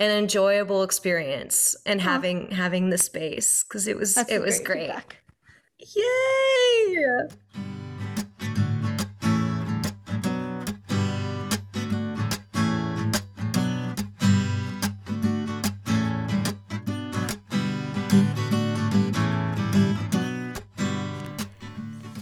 [0.00, 4.90] an enjoyable experience and having having the space because it was That's it was great.
[4.90, 5.02] great.
[5.96, 7.77] Yay!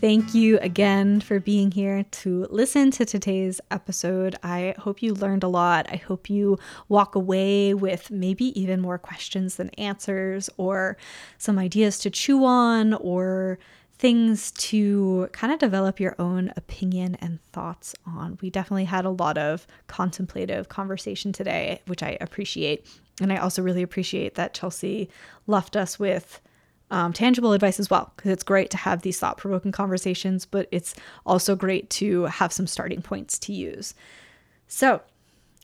[0.07, 4.37] Thank you again for being here to listen to today's episode.
[4.41, 5.89] I hope you learned a lot.
[5.91, 10.97] I hope you walk away with maybe even more questions than answers, or
[11.39, 13.59] some ideas to chew on, or
[13.99, 18.39] things to kind of develop your own opinion and thoughts on.
[18.41, 22.87] We definitely had a lot of contemplative conversation today, which I appreciate.
[23.21, 25.11] And I also really appreciate that Chelsea
[25.49, 26.41] left us with
[26.91, 30.69] um, tangible advice as well, because it's great to have these thought provoking conversations, but
[30.71, 30.95] it's
[31.25, 33.95] also great to have some starting points to use.
[34.69, 35.03] So,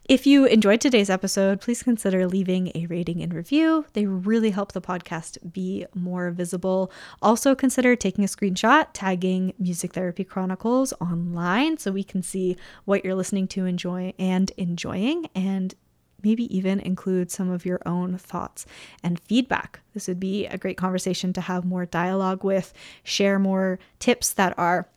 [0.09, 3.87] if you enjoyed today's episode, please consider leaving a rating and review.
[3.93, 6.91] They really help the podcast be more visible.
[7.23, 13.05] Also, consider taking a screenshot, tagging Music Therapy Chronicles online so we can see what
[13.05, 15.77] you're listening to enjoy and enjoying and
[16.23, 18.67] maybe even include some of your own thoughts
[19.03, 19.81] and feedback.
[19.95, 22.73] This would be a great conversation to have more dialogue with,
[23.05, 24.89] share more tips that are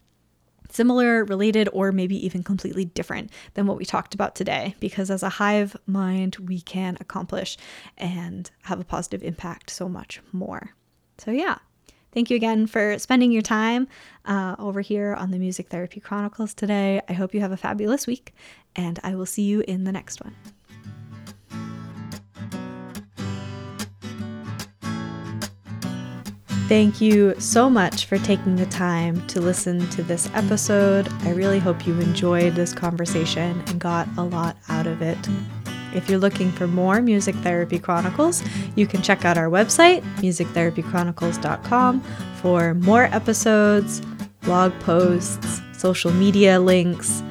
[0.69, 4.75] similar, related, or maybe even completely different than what we talked about today.
[4.79, 7.57] Because as a hive mind, we can accomplish
[7.97, 10.71] and have a positive impact so much more.
[11.17, 11.57] So, yeah.
[12.11, 13.89] Thank you again for spending your time
[14.23, 17.01] uh, over here on the Music Therapy Chronicles today.
[17.09, 18.33] I hope you have a fabulous week,
[18.73, 20.54] and I will see you in the next one.
[26.67, 31.07] Thank you so much for taking the time to listen to this episode.
[31.21, 35.17] I really hope you enjoyed this conversation and got a lot out of it.
[35.93, 38.43] If you're looking for more Music Therapy Chronicles,
[38.75, 42.01] you can check out our website, musictherapychronicles.com,
[42.41, 44.01] for more episodes,
[44.41, 47.21] blog posts, social media links,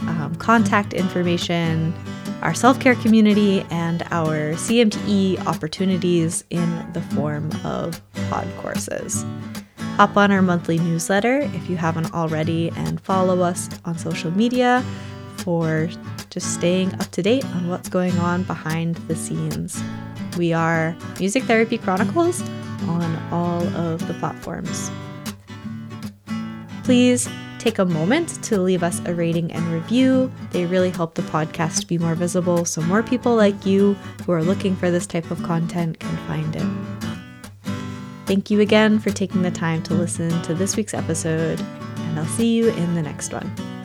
[0.00, 1.94] um, contact information,
[2.42, 9.24] our self care community, and our CMTE opportunities in the form of pod courses.
[9.96, 14.84] Hop on our monthly newsletter if you haven't already, and follow us on social media
[15.38, 15.88] for
[16.30, 19.82] just staying up to date on what's going on behind the scenes.
[20.38, 22.42] We are Music Therapy Chronicles
[22.88, 24.90] on all of the platforms.
[26.84, 27.28] Please
[27.62, 30.32] take a moment to leave us a rating and review.
[30.50, 33.94] They really help the podcast be more visible so more people like you
[34.26, 36.66] who are looking for this type of content can find it.
[38.26, 42.26] Thank you again for taking the time to listen to this week's episode, and I'll
[42.26, 43.81] see you in the next one.